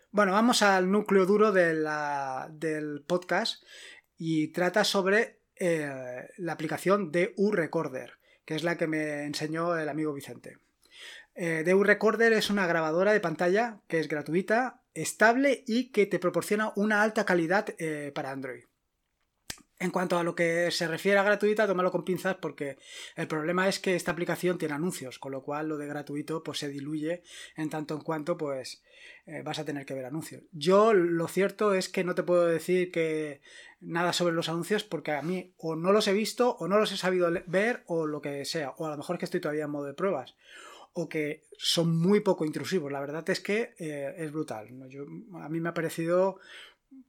Bueno, 0.10 0.32
vamos 0.32 0.64
al 0.64 0.90
núcleo 0.90 1.26
duro 1.26 1.52
del 1.52 3.04
podcast 3.06 3.64
y 4.18 4.50
trata 4.50 4.84
sobre 4.84 5.40
eh, 5.56 6.30
la 6.38 6.54
aplicación 6.54 7.12
de 7.12 7.34
U-Recorder, 7.38 8.14
que 8.46 8.56
es 8.56 8.64
la 8.64 8.78
que 8.78 8.88
me 8.88 9.24
enseñó 9.26 9.78
el 9.78 9.90
amigo 9.90 10.14
Vicente. 10.14 10.58
Eh, 11.36 11.64
DU 11.64 11.84
Recorder 11.84 12.34
es 12.34 12.50
una 12.50 12.66
grabadora 12.66 13.14
de 13.14 13.20
pantalla 13.20 13.80
que 13.88 14.00
es 14.00 14.08
gratuita, 14.08 14.82
estable 14.96 15.64
y 15.68 15.92
que 15.92 16.08
te 16.08 16.18
proporciona 16.18 16.74
una 16.76 17.04
alta 17.04 17.26
calidad 17.26 17.76
eh, 17.78 18.12
para 18.14 18.32
Android. 18.32 18.64
En 19.80 19.92
cuanto 19.92 20.18
a 20.18 20.24
lo 20.24 20.34
que 20.34 20.72
se 20.72 20.88
refiere 20.88 21.20
a 21.20 21.24
gratuita, 21.24 21.68
tómalo 21.68 21.92
con 21.92 22.04
pinzas 22.04 22.36
porque 22.38 22.80
el 23.16 23.28
problema 23.28 23.68
es 23.68 23.80
que 23.80 23.96
esta 23.96 24.12
aplicación 24.12 24.58
tiene 24.58 24.74
anuncios, 24.74 25.20
con 25.20 25.32
lo 25.32 25.44
cual 25.44 25.70
lo 25.70 25.78
de 25.78 25.86
gratuito 25.86 26.44
pues 26.44 26.58
se 26.58 26.70
diluye 26.70 27.22
en 27.56 27.70
tanto 27.70 27.94
en 27.94 28.02
cuanto 28.02 28.38
pues 28.38 28.82
eh, 29.28 29.44
vas 29.44 29.60
a 29.60 29.66
tener 29.66 29.86
que 29.86 29.94
ver 29.94 30.06
anuncios. 30.06 30.42
Yo 30.52 30.94
lo 30.94 31.28
cierto 31.28 31.76
es 31.76 31.90
que 31.90 32.04
no 32.04 32.16
te 32.16 32.24
puedo 32.24 32.48
decir 32.48 32.92
que 32.92 33.42
nada 33.80 34.14
sobre 34.14 34.34
los 34.34 34.50
anuncios 34.50 34.84
porque 34.84 35.12
a 35.12 35.22
mí 35.22 35.54
o 35.58 35.76
no 35.76 35.92
los 35.92 36.08
he 36.08 36.14
visto 36.14 36.56
o 36.58 36.68
no 36.68 36.80
los 36.80 36.92
he 36.92 36.98
sabido 36.98 37.30
ver 37.46 37.84
o 37.86 38.08
lo 38.08 38.20
que 38.20 38.46
sea, 38.46 38.72
o 38.78 38.88
a 38.88 38.90
lo 38.90 38.98
mejor 38.98 39.20
que 39.20 39.26
estoy 39.26 39.42
todavía 39.42 39.66
en 39.66 39.72
modo 39.72 39.86
de 39.86 39.94
pruebas 39.94 40.36
o 40.94 41.08
que 41.08 41.44
son 41.60 41.96
muy 41.96 42.22
poco 42.22 42.44
intrusivos. 42.44 42.92
La 42.92 43.00
verdad 43.00 43.30
es 43.30 43.40
que 43.40 43.76
eh, 43.78 44.16
es 44.18 44.32
brutal. 44.32 44.70
a 45.36 45.50
mí 45.50 45.60
me 45.60 45.70
ha 45.70 45.74
parecido 45.76 46.40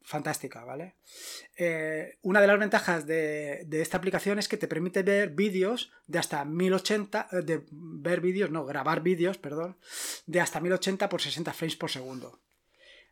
fantástica, 0.02 0.64
¿vale? 0.64 0.94
Eh, 1.56 2.18
una 2.22 2.40
de 2.40 2.46
las 2.46 2.58
ventajas 2.58 3.06
de, 3.06 3.66
esta 3.70 3.98
aplicación 3.98 4.38
es 4.38 4.48
que 4.48 4.56
te 4.56 4.68
permite 4.68 5.02
ver 5.02 5.30
vídeos 5.30 5.92
de 6.06 6.18
hasta 6.18 6.44
1080, 6.44 7.28
eh, 7.30 7.42
de 7.42 7.64
ver 7.70 8.20
vídeos, 8.20 8.50
no, 8.50 8.64
grabar 8.64 9.02
vídeos, 9.02 9.38
perdón, 9.38 9.76
de 10.26 10.40
hasta 10.40 10.60
1080 10.60 11.08
por 11.08 11.20
60 11.20 11.52
frames 11.52 11.76
por 11.76 11.90
segundo. 11.90 12.40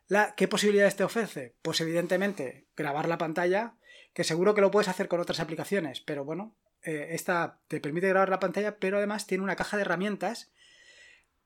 La, 0.07 0.35
¿Qué 0.35 0.47
posibilidades 0.47 0.95
te 0.95 1.03
ofrece? 1.03 1.55
Pues 1.61 1.81
evidentemente 1.81 2.67
grabar 2.75 3.07
la 3.07 3.17
pantalla, 3.17 3.75
que 4.13 4.23
seguro 4.23 4.55
que 4.55 4.61
lo 4.61 4.71
puedes 4.71 4.87
hacer 4.87 5.07
con 5.07 5.19
otras 5.19 5.39
aplicaciones, 5.39 5.99
pero 6.01 6.25
bueno, 6.25 6.55
eh, 6.83 7.09
esta 7.11 7.59
te 7.67 7.79
permite 7.79 8.09
grabar 8.09 8.29
la 8.29 8.39
pantalla, 8.39 8.77
pero 8.77 8.97
además 8.97 9.27
tiene 9.27 9.43
una 9.43 9.55
caja 9.55 9.77
de 9.77 9.81
herramientas 9.81 10.51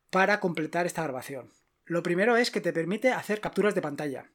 para 0.10 0.40
completar 0.40 0.86
esta 0.86 1.04
grabación. 1.04 1.52
Lo 1.86 2.04
primero 2.04 2.38
es 2.38 2.52
que 2.52 2.62
te 2.62 2.74
permite 2.74 3.12
hacer 3.12 3.42
capturas 3.42 3.76
de 3.76 3.82
pantalla. 3.82 4.32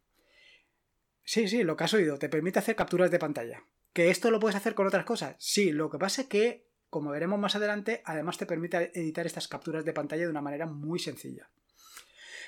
Sí, 1.26 1.48
sí, 1.48 1.64
lo 1.64 1.76
que 1.76 1.82
has 1.82 1.92
oído, 1.92 2.18
te 2.18 2.28
permite 2.28 2.60
hacer 2.60 2.76
capturas 2.76 3.10
de 3.10 3.18
pantalla. 3.18 3.64
¿Que 3.92 4.10
esto 4.10 4.30
lo 4.30 4.38
puedes 4.38 4.54
hacer 4.54 4.76
con 4.76 4.86
otras 4.86 5.04
cosas? 5.04 5.34
Sí, 5.40 5.72
lo 5.72 5.90
que 5.90 5.98
pasa 5.98 6.22
es 6.22 6.28
que, 6.28 6.68
como 6.88 7.10
veremos 7.10 7.40
más 7.40 7.56
adelante, 7.56 8.00
además 8.04 8.38
te 8.38 8.46
permite 8.46 8.92
editar 8.94 9.26
estas 9.26 9.48
capturas 9.48 9.84
de 9.84 9.92
pantalla 9.92 10.22
de 10.22 10.30
una 10.30 10.40
manera 10.40 10.66
muy 10.66 11.00
sencilla. 11.00 11.50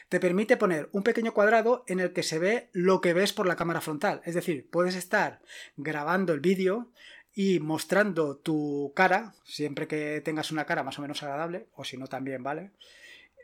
Te 0.09 0.21
permite 0.21 0.57
poner 0.57 0.89
un 0.93 1.03
pequeño 1.03 1.35
cuadrado 1.35 1.83
en 1.89 1.99
el 1.99 2.13
que 2.13 2.23
se 2.23 2.39
ve 2.39 2.71
lo 2.73 3.01
que 3.01 3.15
ves 3.15 3.33
por 3.33 3.49
la 3.49 3.57
cámara 3.57 3.81
frontal. 3.81 4.23
Es 4.25 4.37
decir, 4.37 4.71
puedes 4.71 4.95
estar 4.95 5.43
grabando 5.77 6.33
el 6.33 6.39
vídeo 6.39 6.93
y 7.35 7.59
mostrando 7.59 8.37
tu 8.37 8.93
cara, 8.95 9.35
siempre 9.45 9.89
que 9.89 10.21
tengas 10.25 10.53
una 10.53 10.67
cara 10.67 10.85
más 10.85 11.01
o 11.01 11.03
menos 11.03 11.21
agradable, 11.25 11.67
o 11.75 11.83
si 11.83 11.97
no 11.97 12.07
también, 12.07 12.45
¿vale? 12.45 12.71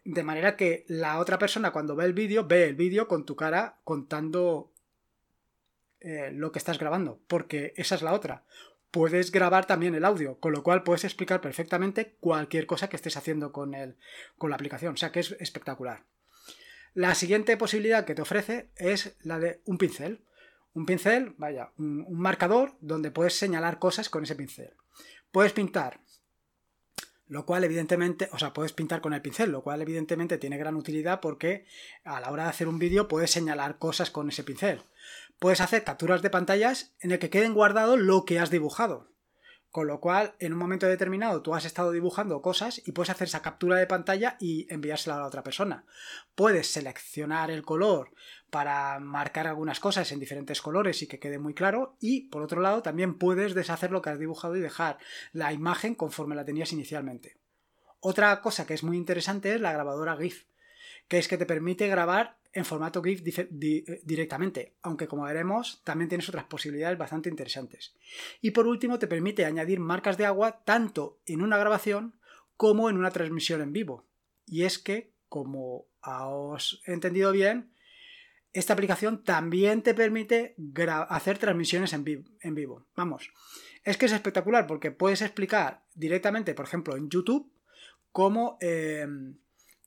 De 0.05 0.23
manera 0.23 0.57
que 0.57 0.85
la 0.87 1.19
otra 1.19 1.41
persona 1.41 1.73
cuando 1.73 1.97
ve 1.97 2.05
el 2.05 2.13
vídeo, 2.13 2.47
ve 2.47 2.67
el 2.67 2.77
vídeo 2.77 3.09
con 3.09 3.25
tu 3.25 3.35
cara 3.35 3.79
contando 3.83 4.71
eh, 6.07 6.31
lo 6.31 6.53
que 6.53 6.59
estás 6.59 6.79
grabando, 6.79 7.19
porque 7.29 7.73
esa 7.77 7.95
es 7.95 8.03
la 8.03 8.13
otra. 8.13 8.45
Puedes 8.91 9.33
grabar 9.33 9.65
también 9.65 9.95
el 9.95 10.05
audio, 10.05 10.39
con 10.39 10.53
lo 10.53 10.63
cual 10.63 10.83
puedes 10.83 11.05
explicar 11.05 11.41
perfectamente 11.41 12.15
cualquier 12.21 12.67
cosa 12.67 12.91
que 12.91 12.97
estés 12.97 13.17
haciendo 13.17 13.53
con, 13.53 13.73
el, 13.75 13.97
con 14.37 14.51
la 14.51 14.57
aplicación, 14.57 14.93
o 14.93 14.97
sea 14.99 15.11
que 15.13 15.21
es 15.21 15.35
espectacular. 15.41 16.05
La 16.93 17.15
siguiente 17.15 17.57
posibilidad 17.57 18.05
que 18.05 18.15
te 18.15 18.21
ofrece 18.21 18.69
es 18.77 19.17
la 19.23 19.39
de 19.39 19.63
un 19.65 19.79
pincel. 19.79 20.21
Un 20.75 20.85
pincel, 20.85 21.35
vaya, 21.39 21.73
un, 21.79 22.07
marcador 22.13 22.77
donde 22.81 23.11
puedes 23.11 23.39
señalar 23.39 23.79
cosas 23.79 24.11
con 24.11 24.25
ese 24.25 24.37
pincel. 24.37 24.75
Puedes 25.33 25.55
pintar 25.55 26.01
lo 27.27 27.47
cual 27.47 27.65
evidentemente, 27.65 28.29
o 28.33 28.39
sea, 28.39 28.53
puedes 28.53 28.75
pintar 28.75 29.01
con 29.01 29.15
el 29.15 29.23
pincel, 29.23 29.51
lo 29.51 29.63
cual 29.63 29.81
evidentemente 29.81 30.37
tiene 30.37 30.59
gran 30.59 30.77
utilidad 30.77 31.21
porque 31.23 31.65
a 32.05 32.21
la 32.21 32.31
hora 32.31 32.43
de 32.43 32.51
hacer 32.51 32.69
un 32.69 32.79
vídeo 32.79 33.09
puedes 33.09 33.31
señalar 33.31 33.79
cosas 33.79 34.11
con 34.11 34.29
ese 34.29 34.45
pincel 34.45 34.83
puedes 35.45 35.61
hacer 35.61 35.85
capturas 35.85 36.23
de 36.23 36.31
pantallas 36.31 36.95
en 37.01 37.11
el 37.11 37.19
que 37.19 37.29
queden 37.29 37.53
guardado 37.53 37.99
lo 37.99 38.25
que 38.25 38.39
has 38.39 38.49
dibujado. 38.49 39.11
Con 39.69 39.87
lo 39.87 40.01
cual, 40.01 40.35
en 40.39 40.55
un 40.55 40.59
momento 40.59 40.87
determinado, 40.87 41.43
tú 41.43 41.55
has 41.55 41.67
estado 41.67 41.93
dibujando 41.93 42.41
cosas 42.41 42.81
y 42.87 42.93
puedes 42.93 43.11
hacer 43.11 43.29
esa 43.29 43.43
captura 43.43 43.77
de 43.77 43.87
pantalla 43.87 44.39
y 44.41 44.67
enviársela 44.73 45.17
a 45.17 45.19
la 45.19 45.27
otra 45.27 45.43
persona. 45.43 45.85
Puedes 46.35 46.69
seleccionar 46.69 47.51
el 47.51 47.63
color 47.63 48.13
para 48.49 48.99
marcar 49.01 49.47
algunas 49.47 49.81
cosas 49.81 50.11
en 50.13 50.19
diferentes 50.19 50.63
colores 50.63 51.03
y 51.03 51.07
que 51.07 51.19
quede 51.19 51.39
muy 51.39 51.53
claro. 51.53 51.99
Y 52.01 52.23
por 52.29 52.41
otro 52.41 52.63
lado, 52.63 52.81
también 52.81 53.19
puedes 53.19 53.55
deshacer 53.55 53.91
lo 53.91 54.01
que 54.01 54.09
has 54.09 54.19
dibujado 54.19 54.57
y 54.57 54.61
dejar 54.61 54.97
la 55.35 55.53
imagen 55.53 55.95
conforme 55.95 56.37
la 56.37 56.47
tenías 56.47 56.73
inicialmente. 56.73 57.37
Otra 58.01 58.41
cosa 58.41 58.67
que 58.67 58.73
es 58.73 58.83
muy 58.83 58.97
interesante 58.97 59.55
es 59.55 59.61
la 59.61 59.75
grabadora 59.75 60.17
GIF, 60.17 60.47
que 61.09 61.19
es 61.19 61.29
que 61.29 61.39
te 61.39 61.47
permite 61.47 61.87
grabar 61.89 62.39
en 62.55 62.65
formato 62.65 63.03
GIF 63.03 63.23
eh, 63.27 64.01
directamente, 64.05 64.75
aunque 64.83 65.09
como 65.09 65.25
veremos 65.25 65.83
también 65.85 66.09
tienes 66.09 66.29
otras 66.29 66.45
posibilidades 66.45 66.97
bastante 66.97 67.29
interesantes. 67.29 67.95
Y 68.41 68.53
por 68.53 68.67
último 68.67 68.99
te 68.99 69.09
permite 69.09 69.45
añadir 69.45 69.81
marcas 69.81 70.17
de 70.17 70.25
agua 70.25 70.63
tanto 70.65 71.19
en 71.27 71.43
una 71.43 71.59
grabación 71.59 72.15
como 72.57 72.89
en 72.89 72.97
una 72.97 73.11
transmisión 73.11 73.61
en 73.61 73.73
vivo. 73.73 74.07
Y 74.47 74.63
es 74.63 74.79
que, 74.79 75.11
como 75.29 75.87
os 76.01 76.81
he 76.87 76.93
entendido 76.93 77.33
bien, 77.33 77.73
esta 78.53 78.75
aplicación 78.75 79.25
también 79.25 79.83
te 79.83 79.95
permite 79.95 80.55
hacer 81.09 81.39
transmisiones 81.39 81.93
en, 81.93 82.05
vivo. 82.55 82.87
Vamos, 82.95 83.31
es 83.83 83.97
que 83.97 84.07
es 84.07 84.13
espectacular 84.13 84.69
porque 84.69 84.93
puedes 84.93 85.23
explicar 85.23 85.83
directamente, 85.95 86.55
por 86.55 86.67
ejemplo, 86.67 86.97
en 86.97 87.11
YouTube, 87.11 87.51
cómo... 88.13 88.59
Eh, 88.61 89.09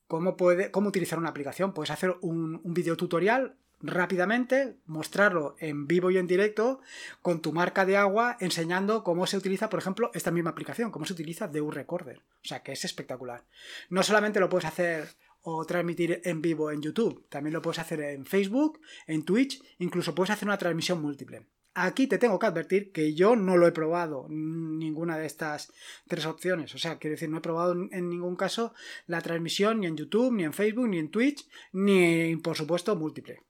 cómo, 0.08 0.38
puede, 0.38 0.72
cómo 0.72 0.90
utilizar 0.90 1.20
una 1.20 1.30
aplicación. 1.30 1.74
Puedes 1.74 1.92
hacer 1.92 2.16
un, 2.22 2.62
un 2.64 2.74
video 2.74 2.98
tutorial 2.98 3.58
rápidamente, 3.80 4.78
mostrarlo 4.86 5.56
en 5.60 5.88
vivo 5.88 6.10
y 6.10 6.18
en 6.18 6.28
directo 6.28 6.82
con 7.22 7.42
tu 7.42 7.54
marca 7.54 7.86
de 7.86 7.98
agua, 7.98 8.38
enseñando 8.40 9.04
cómo 9.04 9.28
se 9.28 9.38
utiliza, 9.38 9.70
por 9.70 9.80
ejemplo, 9.80 10.10
esta 10.14 10.32
misma 10.32 10.50
aplicación, 10.52 10.92
cómo 10.92 11.06
se 11.06 11.14
utiliza 11.14 11.48
de 11.48 11.62
un 11.62 11.72
recorder. 11.72 12.20
O 12.44 12.48
sea, 12.48 12.64
que 12.64 12.72
es 12.72 12.86
espectacular. 12.86 13.44
No 13.90 14.04
solamente 14.04 14.40
lo 14.40 14.50
puedes 14.50 14.66
hacer 14.66 15.16
o 15.42 15.64
transmitir 15.66 16.22
en 16.26 16.42
vivo 16.42 16.72
en 16.72 16.82
YouTube, 16.82 17.26
también 17.30 17.54
lo 17.54 17.62
puedes 17.62 17.80
hacer 17.80 18.02
en 18.02 18.26
Facebook, 18.26 18.82
en 19.06 19.24
Twitch, 19.24 19.62
incluso 19.78 20.14
puedes 20.14 20.32
hacer 20.32 20.48
una 20.48 20.58
transmisión 20.58 21.02
múltiple. 21.02 21.46
Aquí 21.80 22.08
te 22.08 22.18
tengo 22.18 22.40
que 22.40 22.48
advertir 22.48 22.92
que 22.92 23.14
yo 23.14 23.36
no 23.36 23.56
lo 23.56 23.68
he 23.68 23.72
probado 23.72 24.26
ninguna 24.30 25.16
de 25.16 25.28
estas 25.28 25.72
tres 26.08 26.26
opciones. 26.26 26.74
O 26.74 26.80
sea, 26.80 26.98
quiero 26.98 27.14
decir, 27.14 27.30
no 27.30 27.38
he 27.38 27.42
probado 27.42 27.74
en 27.74 28.10
ningún 28.10 28.36
caso 28.36 28.74
la 29.06 29.22
transmisión 29.22 29.80
ni 29.80 29.86
en 29.86 29.96
YouTube, 29.96 30.34
ni 30.34 30.44
en 30.44 30.54
Facebook, 30.54 30.88
ni 30.88 30.98
en 30.98 31.12
Twitch, 31.12 31.48
ni 31.74 32.36
por 32.38 32.58
supuesto 32.58 32.96
múltiple. 32.96 33.44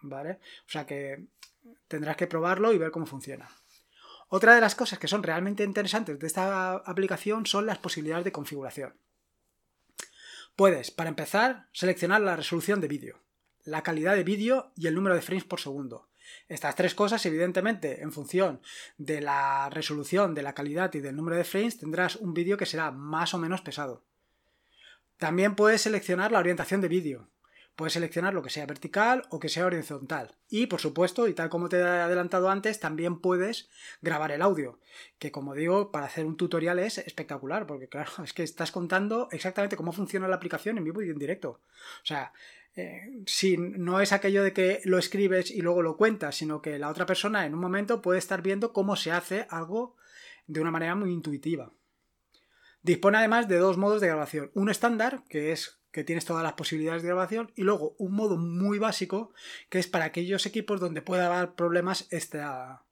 ¿Vale? 0.00 0.38
O 0.66 0.70
sea 0.70 0.86
que 0.86 1.26
tendrás 1.86 2.16
que 2.16 2.26
probarlo 2.26 2.72
y 2.72 2.78
ver 2.78 2.90
cómo 2.90 3.04
funciona. 3.04 3.50
Otra 4.28 4.54
de 4.54 4.62
las 4.62 4.74
cosas 4.74 4.98
que 4.98 5.06
son 5.06 5.22
realmente 5.22 5.62
interesantes 5.62 6.18
de 6.18 6.26
esta 6.26 6.76
aplicación 6.76 7.44
son 7.44 7.66
las 7.66 7.76
posibilidades 7.76 8.24
de 8.24 8.32
configuración. 8.32 8.94
Puedes, 10.56 10.90
para 10.90 11.10
empezar, 11.10 11.68
seleccionar 11.72 12.22
la 12.22 12.34
resolución 12.34 12.80
de 12.80 12.88
vídeo, 12.88 13.20
la 13.62 13.82
calidad 13.82 14.16
de 14.16 14.24
vídeo 14.24 14.72
y 14.74 14.86
el 14.86 14.94
número 14.94 15.14
de 15.14 15.20
frames 15.20 15.44
por 15.44 15.60
segundo 15.60 16.08
Estas 16.48 16.74
tres 16.74 16.94
cosas, 16.94 17.24
evidentemente, 17.26 18.02
en 18.02 18.12
función 18.12 18.60
de 18.98 19.20
la 19.20 19.70
resolución, 19.70 20.34
de 20.34 20.42
la 20.42 20.54
calidad 20.54 20.92
y 20.94 21.00
del 21.00 21.16
número 21.16 21.36
de 21.36 21.44
frames, 21.44 21.78
tendrás 21.78 22.16
un 22.16 22.34
vídeo 22.34 22.56
que 22.56 22.66
será 22.66 22.90
más 22.90 23.34
o 23.34 23.38
menos 23.38 23.60
pesado. 23.60 24.02
También 25.18 25.54
puedes 25.54 25.82
seleccionar 25.82 26.32
la 26.32 26.38
orientación 26.38 26.80
de 26.80 26.88
vídeo. 26.88 27.28
Puedes 27.76 27.94
seleccionar 27.94 28.34
lo 28.34 28.42
que 28.42 28.50
sea 28.50 28.66
vertical 28.66 29.24
o 29.30 29.40
que 29.40 29.48
sea 29.48 29.66
horizontal. 29.66 30.36
Y 30.48 30.66
por 30.66 30.80
supuesto, 30.80 31.26
y 31.26 31.34
tal 31.34 31.48
como 31.48 31.68
te 31.68 31.78
he 31.78 31.82
adelantado 31.82 32.48
antes, 32.48 32.78
también 32.78 33.18
puedes 33.20 33.68
grabar 34.00 34.30
el 34.30 34.42
audio. 34.42 34.78
Que 35.18 35.32
como 35.32 35.54
digo, 35.54 35.90
para 35.90 36.06
hacer 36.06 36.24
un 36.24 36.36
tutorial 36.36 36.78
es 36.78 36.98
espectacular, 36.98 37.66
porque 37.66 37.88
claro, 37.88 38.10
es 38.24 38.32
que 38.32 38.44
estás 38.44 38.70
contando 38.70 39.28
exactamente 39.32 39.76
cómo 39.76 39.92
funciona 39.92 40.28
la 40.28 40.36
aplicación 40.36 40.78
en 40.78 40.84
vivo 40.84 41.02
y 41.02 41.10
en 41.10 41.18
directo. 41.18 41.60
O 42.02 42.06
sea, 42.06 42.32
eh, 42.76 43.22
si 43.26 43.56
no 43.56 44.00
es 44.00 44.12
aquello 44.12 44.42
de 44.42 44.52
que 44.52 44.80
lo 44.84 44.98
escribes 44.98 45.50
y 45.50 45.60
luego 45.60 45.82
lo 45.82 45.96
cuentas, 45.96 46.36
sino 46.36 46.60
que 46.60 46.78
la 46.78 46.88
otra 46.88 47.06
persona 47.06 47.46
en 47.46 47.54
un 47.54 47.60
momento 47.60 48.02
puede 48.02 48.18
estar 48.18 48.42
viendo 48.42 48.72
cómo 48.72 48.96
se 48.96 49.12
hace 49.12 49.46
algo 49.48 49.96
de 50.46 50.60
una 50.60 50.72
manera 50.72 50.94
muy 50.94 51.12
intuitiva. 51.12 51.72
Dispone 52.82 53.18
además 53.18 53.48
de 53.48 53.58
dos 53.58 53.78
modos 53.78 54.00
de 54.00 54.08
grabación. 54.08 54.50
Uno 54.54 54.70
estándar, 54.70 55.22
que 55.28 55.52
es 55.52 55.80
que 55.90 56.04
tienes 56.04 56.24
todas 56.24 56.42
las 56.42 56.54
posibilidades 56.54 57.02
de 57.02 57.08
grabación, 57.08 57.52
y 57.54 57.62
luego 57.62 57.94
un 57.98 58.12
modo 58.14 58.36
muy 58.36 58.78
básico, 58.78 59.32
que 59.70 59.78
es 59.78 59.86
para 59.86 60.06
aquellos 60.06 60.44
equipos 60.44 60.80
donde 60.80 61.00
pueda 61.00 61.28
dar 61.28 61.54
problemas 61.54 62.08
esta, 62.10 62.84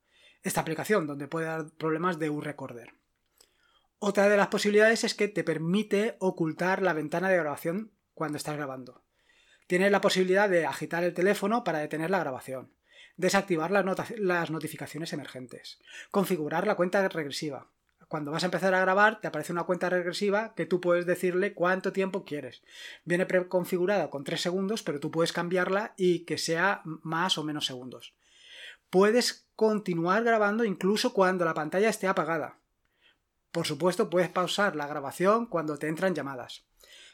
esta 0.43 0.61
aplicación, 0.61 1.09
donde 1.09 1.27
puede 1.27 1.47
dar 1.47 1.73
problemas 1.73 2.21
de 2.21 2.31
un 2.31 2.43
recorder. 2.43 2.95
Otra 3.99 4.29
de 4.29 4.37
las 4.37 4.49
posibilidades 4.49 5.03
es 5.03 5.15
que 5.15 5.27
te 5.29 5.43
permite 5.43 6.17
ocultar 6.21 6.81
la 6.81 6.93
ventana 6.93 7.29
de 7.29 7.39
grabación 7.39 7.91
cuando 8.15 8.39
estás 8.39 8.57
grabando. 8.57 9.02
Tienes 9.73 9.91
la 9.91 10.02
posibilidad 10.02 10.50
de 10.50 10.67
agitar 10.67 11.02
el 11.02 11.14
teléfono 11.14 11.64
para 11.64 11.79
detener 11.79 12.11
la 12.11 12.19
grabación, 12.19 12.71
desactivar 13.17 13.71
las 13.71 14.50
notificaciones 14.50 15.14
emergentes, 15.14 15.81
configurar 16.11 16.67
la 16.67 16.75
cuenta 16.75 17.09
regresiva, 17.09 17.71
cuando 18.07 18.33
vas 18.33 18.43
a 18.43 18.49
empezar 18.49 18.75
a 18.75 18.83
grabar, 18.83 19.23
te 19.23 19.29
aparece 19.29 19.50
una 19.50 19.64
cuenta 19.64 19.88
regresiva 19.88 20.52
que 20.55 20.67
tú 20.67 20.83
puedes 20.83 21.07
decirle 21.07 21.55
cuánto 21.55 21.91
tiempo 21.91 22.26
quieres. 22.26 22.62
Viene 23.07 23.25
preconfigurada 23.25 24.11
con 24.11 24.25
3 24.25 24.38
segundos, 24.43 24.83
pero 24.83 25.00
tú 25.00 25.11
puedes 25.11 25.33
cambiarla 25.33 25.95
y 25.97 26.26
que 26.26 26.37
sea 26.37 26.83
más 26.85 27.38
o 27.38 27.43
menos 27.43 27.64
segundos. 27.64 28.12
Puedes 28.91 29.49
continuar 29.57 30.23
grabando 30.23 30.67
incluso 30.67 31.14
cuando 31.14 31.47
la 31.47 31.55
pantalla 31.55 31.88
esté 31.88 32.09
apagada. 32.09 32.59
Por 33.50 33.67
supuesto, 33.67 34.11
puedes 34.11 34.29
pausar 34.29 34.76
la 34.76 34.87
grabación 34.87 35.47
cuando 35.47 35.79
te 35.79 35.88
entran 35.88 36.14
llamadas. 36.14 36.67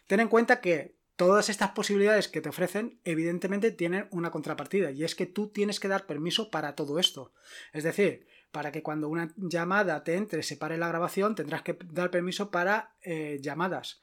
Ten 0.08 0.18
en 0.18 0.26
cuenta 0.26 0.60
que 0.60 0.97
todas 1.18 1.48
estas 1.48 1.72
posibilidades 1.72 2.28
que 2.28 2.40
te 2.40 2.48
ofrecen 2.48 3.00
evidentemente 3.04 3.72
tienen 3.72 4.06
una 4.12 4.30
contrapartida 4.30 4.92
y 4.92 5.02
es 5.02 5.16
que 5.16 5.26
tú 5.26 5.48
tienes 5.48 5.80
que 5.80 5.88
dar 5.88 6.06
permiso 6.06 6.48
para 6.48 6.76
todo 6.76 7.00
esto. 7.00 7.32
Es 7.72 7.82
decir, 7.82 8.28
para 8.52 8.70
que 8.70 8.84
cuando 8.84 9.08
una 9.08 9.34
llamada 9.36 10.04
te 10.04 10.14
entre, 10.14 10.44
se 10.44 10.56
pare 10.56 10.78
la 10.78 10.86
grabación, 10.86 11.34
tendrás 11.34 11.62
que 11.62 11.76
dar 11.86 12.12
permiso 12.12 12.52
para 12.52 12.94
eh, 13.02 13.40
llamadas. 13.42 14.00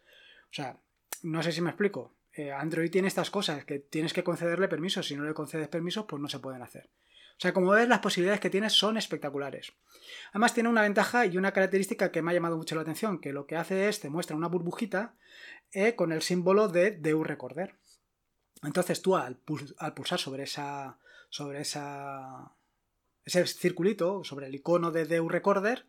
O 0.52 0.54
sea, 0.54 0.82
no 1.24 1.42
sé 1.42 1.54
si 1.54 1.62
me 1.62 1.70
explico. 1.70 2.18
Eh, 2.34 2.52
Android 2.52 2.92
tiene 2.92 3.08
estas 3.08 3.32
cosas, 3.32 3.64
que 3.64 3.80
tienes 3.80 4.12
que 4.12 4.26
concederle 4.26 4.68
permiso. 4.68 5.02
Si 5.02 5.16
no 5.16 5.24
le 5.24 5.34
concedes 5.34 5.70
permiso, 5.70 6.06
pues 6.06 6.22
no 6.22 6.28
se 6.28 6.40
pueden 6.40 6.64
hacer. 6.64 6.90
O 7.38 7.42
sea, 7.42 7.54
como 7.54 7.72
ves, 7.72 7.88
las 7.90 8.00
posibilidades 8.00 8.40
que 8.40 8.50
tienes 8.50 8.74
son 8.74 8.98
espectaculares. 8.98 9.74
Además, 10.32 10.54
tiene 10.54 10.70
una 10.70 10.84
ventaja 10.84 11.26
y 11.26 11.38
una 11.38 11.52
característica 11.52 12.12
que 12.12 12.22
me 12.22 12.32
ha 12.32 12.34
llamado 12.34 12.58
mucho 12.58 12.76
la 12.76 12.82
atención, 12.82 13.20
que 13.20 13.34
lo 13.34 13.46
que 13.46 13.58
hace 13.58 13.90
es 13.90 14.00
te 14.00 14.10
muestra 14.10 14.38
una 14.38 14.48
burbujita 14.48 15.16
eh, 15.74 15.96
con 15.96 16.12
el 16.12 16.22
símbolo 16.22 16.70
de 16.70 16.92
DU 16.92 17.24
Recorder. 17.24 17.76
Entonces 18.64 19.02
tú 19.02 19.18
al, 19.18 19.36
pulsar 19.38 20.20
sobre 20.20 20.44
esa, 20.44 20.98
sobre 21.30 21.62
esa 21.62 22.56
ese 23.26 23.46
circulito 23.48 24.24
sobre 24.24 24.48
el 24.48 24.56
icono 24.56 24.92
de 24.92 25.06
DU 25.06 25.28
Recorder, 25.28 25.86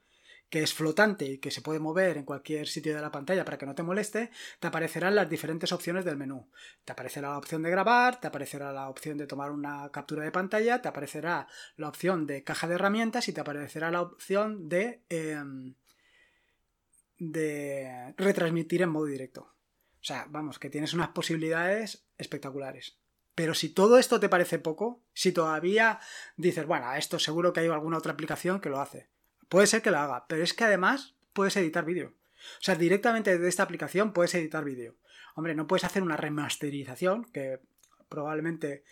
que 0.48 0.62
es 0.62 0.72
flotante 0.72 1.24
y 1.24 1.38
que 1.38 1.50
se 1.50 1.60
puede 1.60 1.80
mover 1.80 2.16
en 2.16 2.24
cualquier 2.24 2.68
sitio 2.68 2.94
de 2.94 3.00
la 3.00 3.10
pantalla 3.10 3.44
para 3.44 3.58
que 3.58 3.66
no 3.66 3.74
te 3.74 3.82
moleste, 3.82 4.30
te 4.60 4.66
aparecerán 4.66 5.14
las 5.14 5.28
diferentes 5.28 5.72
opciones 5.72 6.04
del 6.04 6.16
menú. 6.16 6.48
Te 6.84 6.92
aparecerá 6.92 7.30
la 7.30 7.38
opción 7.38 7.62
de 7.62 7.70
grabar, 7.70 8.20
te 8.20 8.28
aparecerá 8.28 8.72
la 8.72 8.88
opción 8.88 9.18
de 9.18 9.26
tomar 9.26 9.50
una 9.50 9.90
captura 9.90 10.22
de 10.22 10.30
pantalla, 10.30 10.80
te 10.80 10.88
aparecerá 10.88 11.48
la 11.76 11.88
opción 11.88 12.26
de 12.26 12.44
caja 12.44 12.68
de 12.68 12.74
herramientas 12.74 13.28
y 13.28 13.32
te 13.32 13.40
aparecerá 13.40 13.90
la 13.90 14.02
opción 14.02 14.68
de, 14.68 15.02
em, 15.08 15.74
de 17.18 18.14
retransmitir 18.16 18.82
en 18.82 18.90
modo 18.90 19.06
directo. 19.06 19.52
O 20.00 20.04
sea, 20.04 20.26
vamos, 20.28 20.60
que 20.60 20.70
tienes 20.70 20.94
unas 20.94 21.08
posibilidades 21.08 22.06
espectaculares. 22.16 23.00
Pero 23.34 23.54
si 23.54 23.68
todo 23.68 23.98
esto 23.98 24.20
te 24.20 24.28
parece 24.28 24.58
poco, 24.58 25.02
si 25.12 25.32
todavía 25.32 25.98
dices, 26.36 26.66
bueno, 26.66 26.94
esto 26.94 27.18
seguro 27.18 27.52
que 27.52 27.60
hay 27.60 27.66
alguna 27.66 27.98
otra 27.98 28.12
aplicación 28.12 28.60
que 28.60 28.70
lo 28.70 28.80
hace. 28.80 29.10
Puede 29.48 29.66
ser 29.66 29.82
que 29.82 29.90
lo 29.90 29.98
haga, 29.98 30.26
pero 30.28 30.42
es 30.42 30.54
que 30.54 30.64
además 30.64 31.14
puedes 31.32 31.56
editar 31.56 31.84
vídeo. 31.84 32.14
O 32.60 32.62
sea, 32.62 32.74
directamente 32.74 33.32
desde 33.32 33.48
esta 33.48 33.62
aplicación 33.62 34.12
puedes 34.12 34.34
editar 34.34 34.64
vídeo. 34.64 34.96
Hombre, 35.34 35.54
no 35.54 35.66
puedes 35.66 35.84
hacer 35.84 36.02
una 36.02 36.16
remasterización, 36.16 37.24
que 37.24 37.60
probablemente 38.08 38.84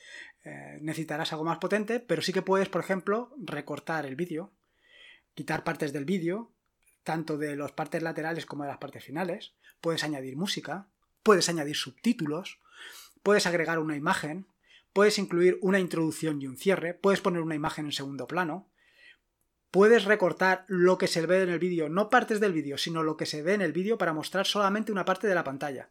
eh, 0.45 0.79
necesitarás 0.81 1.33
algo 1.33 1.45
más 1.45 1.59
potente, 1.59 2.01
pero 2.01 2.23
sí 2.23 2.33
que 2.33 2.43
puedes, 2.43 2.69
por 2.69 2.83
ejemplo, 2.83 3.33
recortar 3.39 4.07
el 4.07 4.17
vídeo, 4.17 4.53
quitar 5.35 5.65
partes 5.65 5.93
del 5.93 6.05
vídeo, 6.05 6.53
tanto 7.03 7.39
de 7.39 7.57
las 7.57 7.73
partes 7.73 8.03
laterales 8.03 8.47
como 8.47 8.65
de 8.65 8.71
las 8.71 8.79
partes 8.79 9.05
finales. 9.05 9.55
Puedes 9.81 10.05
añadir 10.05 10.37
música, 10.37 10.89
puedes 11.23 11.49
añadir 11.49 11.77
subtítulos, 11.77 12.61
puedes 13.23 13.47
agregar 13.47 13.79
una 13.79 13.97
imagen, 13.97 14.47
puedes 14.93 15.19
incluir 15.19 15.59
una 15.63 15.81
introducción 15.81 16.41
y 16.41 16.47
un 16.47 16.57
cierre, 16.57 16.95
puedes 16.95 17.21
poner 17.21 17.43
una 17.43 17.55
imagen 17.55 17.87
en 17.87 17.93
segundo 17.93 18.27
plano, 18.27 18.69
puedes 19.75 20.05
recortar 20.05 20.65
lo 20.69 20.99
que 20.99 21.09
se 21.09 21.27
ve 21.27 21.43
en 21.43 21.49
el 21.49 21.59
vídeo, 21.59 21.89
no 21.89 22.09
partes 22.09 22.39
del 22.39 22.53
vídeo, 22.53 22.79
sino 22.79 23.03
lo 23.03 23.17
que 23.17 23.27
se 23.27 23.43
ve 23.43 23.55
en 23.55 23.61
el 23.61 23.73
vídeo 23.73 23.99
para 23.99 24.13
mostrar 24.13 24.47
solamente 24.47 24.93
una 24.93 25.05
parte 25.05 25.27
de 25.27 25.35
la 25.35 25.43
pantalla. 25.43 25.91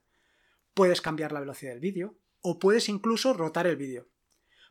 Puedes 0.73 1.01
cambiar 1.01 1.33
la 1.33 1.41
velocidad 1.41 1.71
del 1.71 1.81
vídeo 1.81 2.15
o 2.39 2.59
puedes 2.59 2.87
incluso 2.87 3.33
rotar 3.33 3.67
el 3.67 3.75
vídeo. 3.75 4.07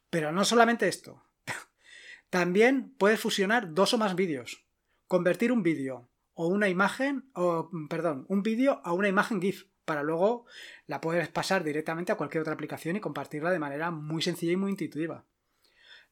Pero 0.08 0.32
no 0.32 0.46
solamente 0.46 0.88
esto. 0.88 1.26
También 2.30 2.94
puedes 2.96 3.20
fusionar 3.20 3.74
dos 3.74 3.92
o 3.92 3.98
más 3.98 4.16
vídeos, 4.16 4.64
convertir 5.08 5.52
un 5.52 5.62
vídeo 5.62 6.08
o 6.32 6.46
una 6.46 6.70
imagen, 6.70 7.28
o 7.34 7.68
perdón, 7.90 8.24
un 8.28 8.42
vídeo 8.42 8.80
a 8.82 8.94
una 8.94 9.08
imagen 9.08 9.42
GIF 9.42 9.66
para 9.84 10.02
luego 10.02 10.46
la 10.86 11.02
puedes 11.02 11.28
pasar 11.28 11.64
directamente 11.64 12.12
a 12.12 12.16
cualquier 12.16 12.40
otra 12.40 12.54
aplicación 12.54 12.96
y 12.96 13.00
compartirla 13.00 13.50
de 13.50 13.58
manera 13.58 13.90
muy 13.90 14.22
sencilla 14.22 14.52
y 14.52 14.56
muy 14.56 14.70
intuitiva. 14.70 15.26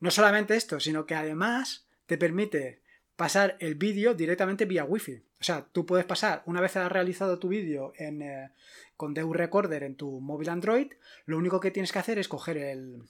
No 0.01 0.11
solamente 0.11 0.55
esto, 0.55 0.81
sino 0.81 1.07
que 1.07 1.15
además 1.15 1.87
te 2.05 2.19
permite 2.19 2.83
pasar 3.21 3.59
el 3.61 3.75
vídeo 3.75 4.15
directamente 4.15 4.65
vía 4.65 4.87
Wi-Fi. 4.87 5.23
O 5.39 5.45
sea, 5.45 5.67
tú 5.73 5.85
puedes 5.85 6.07
pasar, 6.07 6.43
una 6.47 6.63
vez 6.63 6.75
has 6.79 6.91
realizado 6.91 7.39
tu 7.39 7.49
vídeo 7.49 7.93
eh, 7.99 8.49
con 8.97 9.13
DU 9.13 9.35
Recorder 9.35 9.83
en 9.83 9.95
tu 9.95 10.23
móvil 10.23 10.49
Android, 10.49 10.91
lo 11.27 11.37
único 11.37 11.61
que 11.61 11.71
tienes 11.71 11.93
que 11.93 11.99
hacer 11.99 12.19
es 12.19 12.29
coger 12.29 12.57
el. 12.57 13.03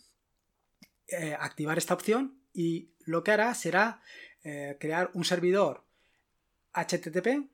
Eh, 1.07 1.37
activar 1.39 1.79
esta 1.79 1.95
opción 1.95 2.41
y 2.53 2.91
lo 3.05 3.23
que 3.23 3.31
hará 3.31 3.55
será 3.55 4.03
eh, 4.43 4.77
crear 4.81 5.13
un 5.15 5.25
servidor 5.25 5.85
HTTP 6.73 7.49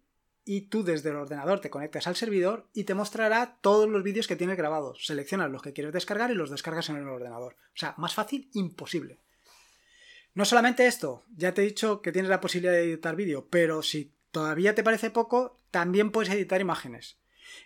y 0.47 0.63
tú 0.63 0.83
desde 0.83 1.11
el 1.11 1.17
ordenador 1.17 1.61
te 1.61 1.69
conectas 1.69 2.07
al 2.07 2.17
servidor 2.17 2.71
y 2.73 2.85
te 2.85 2.95
mostrará 2.95 3.59
todos 3.61 3.87
los 3.87 4.03
vídeos 4.03 4.27
que 4.27 4.37
tienes 4.37 4.57
grabados. 4.57 5.05
Seleccionas 5.05 5.51
los 5.51 5.61
que 5.61 5.75
quieres 5.75 5.93
descargar 5.93 6.31
y 6.31 6.35
los 6.35 6.49
descargas 6.49 6.89
en 6.89 6.97
el 6.97 7.07
ordenador. 7.09 7.57
O 7.75 7.77
sea, 7.77 7.95
más 7.99 8.15
fácil, 8.15 8.49
imposible. 8.55 9.19
No 10.37 10.45
solamente 10.45 10.87
esto, 10.87 11.25
ya 11.35 11.55
te 11.55 11.63
he 11.63 11.65
dicho 11.65 12.03
que 12.03 12.13
tienes 12.13 12.29
la 12.29 12.43
posibilidad 12.43 12.75
de 12.75 12.83
editar 12.83 13.17
vídeo, 13.17 13.49
pero 13.49 13.83
si 13.83 14.13
todavía 14.31 14.75
te 14.75 14.85
parece 14.85 15.11
poco, 15.11 15.63
también 15.71 16.11
puedes 16.11 16.31
editar 16.31 16.61
imágenes. 16.61 17.19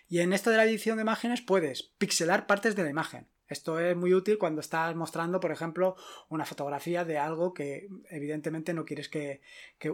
Y 0.07 0.19
en 0.19 0.31
esto 0.31 0.51
de 0.51 0.55
la 0.55 0.63
edición 0.63 0.95
de 0.95 1.01
imágenes 1.01 1.41
puedes 1.41 1.83
pixelar 1.83 2.47
partes 2.47 2.77
de 2.77 2.83
la 2.83 2.89
imagen. 2.89 3.27
Esto 3.49 3.77
es 3.77 3.93
muy 3.97 4.13
útil 4.13 4.37
cuando 4.37 4.61
estás 4.61 4.95
mostrando, 4.95 5.41
por 5.41 5.51
ejemplo, 5.51 5.97
una 6.29 6.45
fotografía 6.45 7.03
de 7.03 7.17
algo 7.17 7.53
que 7.53 7.89
evidentemente 8.09 8.73
no 8.73 8.85
quieres 8.85 9.09
que, 9.09 9.41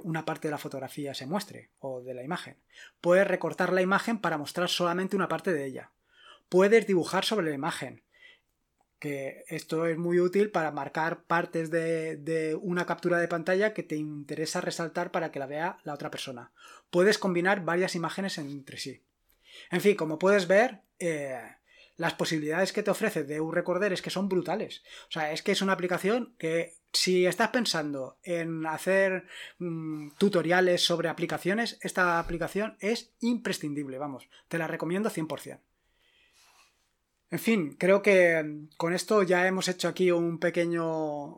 una 0.03 0.23
parte 0.23 0.47
de 0.47 0.51
la 0.51 0.59
fotografía 0.59 1.15
se 1.15 1.25
muestre 1.25 1.71
o 1.79 2.03
de 2.03 2.13
la 2.13 2.21
imagen. 2.21 2.57
Puedes 3.01 3.27
recortar 3.27 3.73
la 3.73 3.81
imagen 3.81 4.19
para 4.19 4.37
mostrar 4.37 4.69
solamente 4.69 5.15
una 5.15 5.27
parte 5.27 5.51
de 5.51 5.65
ella. 5.65 5.93
Puedes 6.47 6.85
dibujar 6.85 7.25
sobre 7.25 7.49
la 7.49 7.55
imagen 7.55 8.03
que 8.99 9.45
esto 9.47 9.85
es 9.85 9.97
muy 9.97 10.19
útil 10.19 10.49
para 10.49 10.71
marcar 10.71 11.23
partes 11.23 11.69
de, 11.69 12.17
de, 12.17 12.55
una 12.55 12.85
captura 12.85 13.19
de 13.19 13.27
pantalla 13.27 13.73
que 13.73 13.83
te 13.83 13.95
interesa 13.95 14.61
resaltar 14.61 15.11
para 15.11 15.31
que 15.31 15.39
la 15.39 15.45
vea 15.45 15.77
la 15.83 15.93
otra 15.93 16.11
persona. 16.11 16.51
Puedes 16.89 17.17
combinar 17.17 17.63
varias 17.63 17.95
imágenes 17.95 18.37
entre 18.37 18.77
sí. 18.77 19.03
En 19.71 19.81
fin, 19.81 19.95
como 19.95 20.19
puedes 20.19 20.47
ver, 20.47 20.81
eh, 20.99 21.39
las 21.97 22.13
posibilidades 22.13 22.73
que 22.73 22.83
te 22.83 22.91
ofrece 22.91 23.23
de 23.23 23.41
un 23.41 23.53
es 23.91 24.01
que 24.01 24.09
son 24.09 24.29
brutales. 24.29 24.83
O 25.09 25.11
sea, 25.11 25.31
es 25.31 25.41
que 25.41 25.51
es 25.51 25.61
una 25.61 25.73
aplicación 25.73 26.35
que 26.37 26.75
si 26.93 27.25
estás 27.25 27.49
pensando 27.49 28.17
en 28.23 28.65
hacer 28.65 29.25
mm, 29.57 30.11
tutoriales 30.17 30.83
sobre 30.83 31.09
aplicaciones, 31.09 31.77
esta 31.81 32.19
aplicación 32.19 32.77
es 32.79 33.11
imprescindible, 33.19 33.97
vamos, 33.97 34.29
te 34.47 34.57
la 34.57 34.67
recomiendo 34.67 35.09
100%. 35.09 35.59
En 37.29 37.39
fin, 37.39 37.75
creo 37.77 38.01
que 38.01 38.67
con 38.77 38.93
esto 38.93 39.21
ya 39.23 39.47
hemos 39.47 39.67
hecho 39.67 39.89
aquí 39.89 40.11
un 40.11 40.39
pequeño 40.39 41.37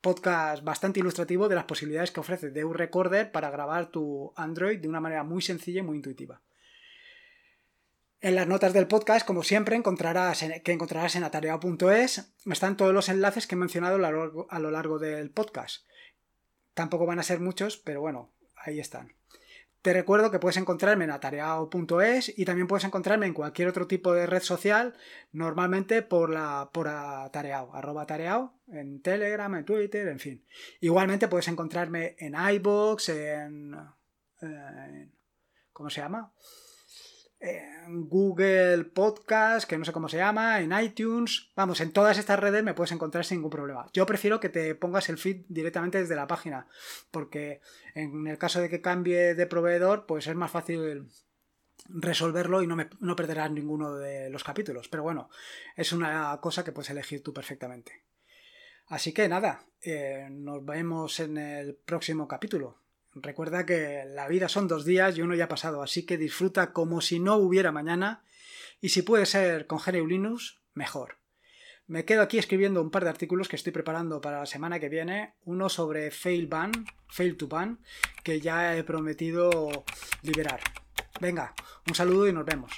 podcast 0.00 0.62
bastante 0.62 1.00
ilustrativo 1.00 1.48
de 1.48 1.56
las 1.56 1.64
posibilidades 1.64 2.10
que 2.10 2.20
ofrece 2.20 2.50
DEU 2.50 2.72
Recorder 2.72 3.32
para 3.32 3.50
grabar 3.50 3.90
tu 3.90 4.32
Android 4.36 4.78
de 4.78 4.88
una 4.88 5.00
manera 5.00 5.24
muy 5.24 5.42
sencilla 5.42 5.80
y 5.80 5.82
muy 5.82 5.96
intuitiva. 5.96 6.40
En 8.20 8.34
las 8.34 8.46
notas 8.46 8.72
del 8.72 8.86
podcast, 8.86 9.26
como 9.26 9.42
siempre, 9.42 9.76
encontrarás 9.76 10.44
que 10.64 10.72
encontrarás 10.72 11.16
en 11.16 11.24
atareado.es 11.24 12.32
están 12.46 12.76
todos 12.76 12.94
los 12.94 13.08
enlaces 13.08 13.46
que 13.46 13.56
he 13.56 13.58
mencionado 13.58 13.96
a 14.48 14.58
lo 14.58 14.70
largo 14.70 14.98
del 14.98 15.30
podcast. 15.30 15.84
Tampoco 16.72 17.04
van 17.04 17.18
a 17.18 17.24
ser 17.24 17.40
muchos, 17.40 17.76
pero 17.76 18.00
bueno, 18.00 18.30
ahí 18.54 18.80
están. 18.80 19.15
Te 19.86 19.92
recuerdo 19.92 20.32
que 20.32 20.40
puedes 20.40 20.56
encontrarme 20.56 21.04
en 21.04 21.12
atareao.es 21.12 22.36
y 22.36 22.44
también 22.44 22.66
puedes 22.66 22.82
encontrarme 22.82 23.26
en 23.26 23.32
cualquier 23.32 23.68
otro 23.68 23.86
tipo 23.86 24.12
de 24.12 24.26
red 24.26 24.42
social, 24.42 24.94
normalmente 25.30 26.02
por 26.02 26.28
la 26.28 26.70
por 26.72 26.88
atareao, 26.88 27.72
arroba 27.72 28.04
en 28.66 29.00
Telegram, 29.00 29.54
en 29.54 29.64
Twitter, 29.64 30.08
en 30.08 30.18
fin. 30.18 30.44
Igualmente 30.80 31.28
puedes 31.28 31.46
encontrarme 31.46 32.16
en 32.18 32.34
iBox, 32.34 33.10
en, 33.10 33.76
en 34.40 35.12
¿cómo 35.72 35.88
se 35.88 36.00
llama? 36.00 36.32
En 37.38 38.08
Google 38.08 38.84
Podcast, 38.84 39.68
que 39.68 39.78
no 39.78 39.84
sé 39.84 39.92
cómo 39.92 40.08
se 40.08 40.16
llama, 40.16 40.60
en 40.60 40.72
iTunes, 40.72 41.50
vamos, 41.54 41.80
en 41.80 41.92
todas 41.92 42.18
estas 42.18 42.38
redes 42.38 42.64
me 42.64 42.74
puedes 42.74 42.92
encontrar 42.92 43.24
sin 43.24 43.38
ningún 43.38 43.50
problema. 43.50 43.86
Yo 43.92 44.06
prefiero 44.06 44.40
que 44.40 44.48
te 44.48 44.74
pongas 44.74 45.08
el 45.08 45.18
feed 45.18 45.44
directamente 45.48 45.98
desde 45.98 46.16
la 46.16 46.26
página, 46.26 46.66
porque 47.10 47.60
en 47.94 48.26
el 48.26 48.38
caso 48.38 48.60
de 48.60 48.68
que 48.68 48.80
cambie 48.80 49.34
de 49.34 49.46
proveedor, 49.46 50.06
pues 50.06 50.26
es 50.26 50.34
más 50.34 50.50
fácil 50.50 51.08
resolverlo 51.88 52.62
y 52.62 52.66
no, 52.66 52.76
no 53.00 53.16
perderás 53.16 53.50
ninguno 53.50 53.94
de 53.96 54.30
los 54.30 54.44
capítulos. 54.44 54.88
Pero 54.88 55.02
bueno, 55.02 55.28
es 55.76 55.92
una 55.92 56.38
cosa 56.40 56.64
que 56.64 56.72
puedes 56.72 56.90
elegir 56.90 57.22
tú 57.22 57.32
perfectamente. 57.32 58.04
Así 58.88 59.12
que 59.12 59.28
nada, 59.28 59.66
eh, 59.82 60.28
nos 60.30 60.64
vemos 60.64 61.18
en 61.20 61.38
el 61.38 61.74
próximo 61.74 62.28
capítulo. 62.28 62.85
Recuerda 63.18 63.64
que 63.64 64.04
la 64.06 64.28
vida 64.28 64.46
son 64.48 64.68
dos 64.68 64.84
días 64.84 65.16
y 65.16 65.22
uno 65.22 65.34
ya 65.34 65.44
ha 65.44 65.48
pasado, 65.48 65.82
así 65.82 66.04
que 66.04 66.18
disfruta 66.18 66.74
como 66.74 67.00
si 67.00 67.18
no 67.18 67.36
hubiera 67.36 67.72
mañana 67.72 68.22
y 68.82 68.90
si 68.90 69.00
puede 69.00 69.24
ser 69.24 69.66
con 69.66 69.78
GNU 69.78 70.36
mejor. 70.74 71.16
Me 71.86 72.04
quedo 72.04 72.20
aquí 72.20 72.36
escribiendo 72.36 72.82
un 72.82 72.90
par 72.90 73.04
de 73.04 73.10
artículos 73.10 73.48
que 73.48 73.56
estoy 73.56 73.72
preparando 73.72 74.20
para 74.20 74.40
la 74.40 74.46
semana 74.46 74.80
que 74.80 74.90
viene, 74.90 75.34
uno 75.44 75.70
sobre 75.70 76.10
fail 76.10 76.46
ban, 76.46 76.72
fail 77.08 77.38
to 77.38 77.48
ban, 77.48 77.80
que 78.22 78.40
ya 78.40 78.76
he 78.76 78.84
prometido 78.84 79.84
liberar. 80.22 80.60
Venga, 81.18 81.54
un 81.88 81.94
saludo 81.94 82.28
y 82.28 82.34
nos 82.34 82.44
vemos. 82.44 82.72